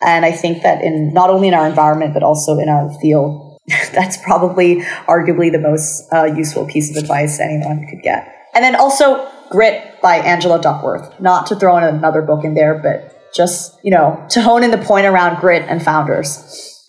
And 0.00 0.24
I 0.24 0.32
think 0.32 0.62
that 0.62 0.82
in 0.82 1.12
not 1.12 1.30
only 1.30 1.48
in 1.48 1.54
our 1.54 1.66
environment, 1.66 2.14
but 2.14 2.22
also 2.22 2.58
in 2.58 2.68
our 2.68 2.92
field, 3.00 3.60
that's 3.92 4.16
probably 4.18 4.80
arguably 5.06 5.52
the 5.52 5.60
most 5.60 6.12
uh, 6.12 6.24
useful 6.24 6.66
piece 6.66 6.90
of 6.90 6.96
advice 6.96 7.38
anyone 7.38 7.86
could 7.88 8.02
get. 8.02 8.28
And 8.54 8.64
then 8.64 8.74
also 8.74 9.28
Grit 9.50 10.00
by 10.00 10.16
Angela 10.16 10.60
Duckworth, 10.60 11.20
not 11.20 11.46
to 11.46 11.56
throw 11.56 11.76
in 11.76 11.84
another 11.84 12.22
book 12.22 12.44
in 12.44 12.54
there, 12.54 12.80
but 12.82 13.32
just, 13.34 13.78
you 13.82 13.90
know, 13.90 14.26
to 14.30 14.40
hone 14.40 14.62
in 14.62 14.70
the 14.70 14.78
point 14.78 15.06
around 15.06 15.40
grit 15.40 15.62
and 15.68 15.82
founders. 15.82 16.81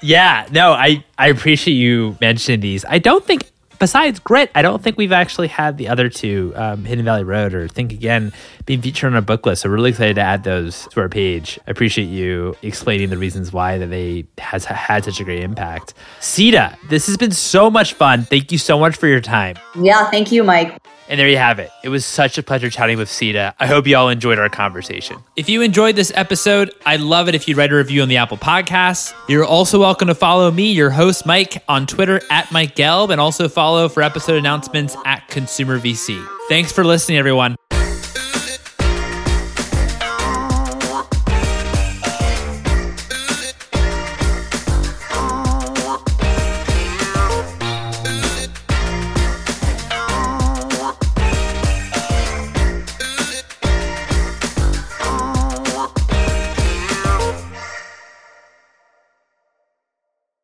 Yeah, 0.00 0.46
no, 0.50 0.72
I 0.72 1.04
I 1.16 1.28
appreciate 1.28 1.74
you 1.74 2.16
mentioning 2.20 2.60
these. 2.60 2.84
I 2.84 2.98
don't 2.98 3.24
think 3.24 3.42
besides 3.78 4.18
Grit, 4.18 4.50
I 4.54 4.62
don't 4.62 4.82
think 4.82 4.96
we've 4.96 5.12
actually 5.12 5.48
had 5.48 5.78
the 5.78 5.88
other 5.88 6.08
two, 6.08 6.52
um, 6.56 6.84
Hidden 6.84 7.04
Valley 7.04 7.24
Road 7.24 7.54
or 7.54 7.68
Think 7.68 7.92
Again, 7.92 8.32
being 8.66 8.82
featured 8.82 9.08
on 9.08 9.14
our 9.14 9.22
book 9.22 9.46
list. 9.46 9.62
So 9.62 9.68
we're 9.68 9.76
really 9.76 9.90
excited 9.90 10.14
to 10.14 10.22
add 10.22 10.44
those 10.44 10.86
to 10.88 11.00
our 11.00 11.08
page. 11.08 11.58
I 11.66 11.70
appreciate 11.70 12.06
you 12.06 12.56
explaining 12.62 13.10
the 13.10 13.18
reasons 13.18 13.52
why 13.52 13.78
that 13.78 13.86
they 13.86 14.26
has 14.38 14.64
had 14.64 15.04
such 15.04 15.20
a 15.20 15.24
great 15.24 15.42
impact. 15.42 15.94
Sita, 16.20 16.76
this 16.88 17.06
has 17.06 17.16
been 17.16 17.32
so 17.32 17.70
much 17.70 17.94
fun. 17.94 18.24
Thank 18.24 18.52
you 18.52 18.58
so 18.58 18.78
much 18.78 18.96
for 18.96 19.06
your 19.06 19.20
time. 19.20 19.56
Yeah, 19.80 20.10
thank 20.10 20.32
you, 20.32 20.44
Mike. 20.44 20.78
And 21.08 21.18
there 21.18 21.28
you 21.28 21.38
have 21.38 21.58
it. 21.58 21.70
It 21.82 21.88
was 21.88 22.04
such 22.04 22.36
a 22.36 22.42
pleasure 22.42 22.68
chatting 22.68 22.98
with 22.98 23.10
Sita. 23.10 23.54
I 23.58 23.66
hope 23.66 23.86
you 23.86 23.96
all 23.96 24.10
enjoyed 24.10 24.38
our 24.38 24.50
conversation. 24.50 25.16
If 25.36 25.48
you 25.48 25.62
enjoyed 25.62 25.96
this 25.96 26.12
episode, 26.14 26.70
I'd 26.84 27.00
love 27.00 27.28
it 27.28 27.34
if 27.34 27.48
you'd 27.48 27.56
write 27.56 27.72
a 27.72 27.76
review 27.76 28.02
on 28.02 28.08
the 28.08 28.18
Apple 28.18 28.36
Podcasts. 28.36 29.14
You're 29.26 29.44
also 29.44 29.80
welcome 29.80 30.08
to 30.08 30.14
follow 30.14 30.50
me, 30.50 30.70
your 30.72 30.90
host, 30.90 31.24
Mike, 31.24 31.62
on 31.66 31.86
Twitter 31.86 32.20
at 32.30 32.52
Mike 32.52 32.76
Gelb, 32.76 33.10
and 33.10 33.20
also 33.20 33.48
follow 33.48 33.88
for 33.88 34.02
episode 34.02 34.36
announcements 34.36 34.96
at 35.06 35.26
Consumer 35.28 35.78
VC. 35.78 36.22
Thanks 36.48 36.72
for 36.72 36.84
listening, 36.84 37.16
everyone. 37.16 37.56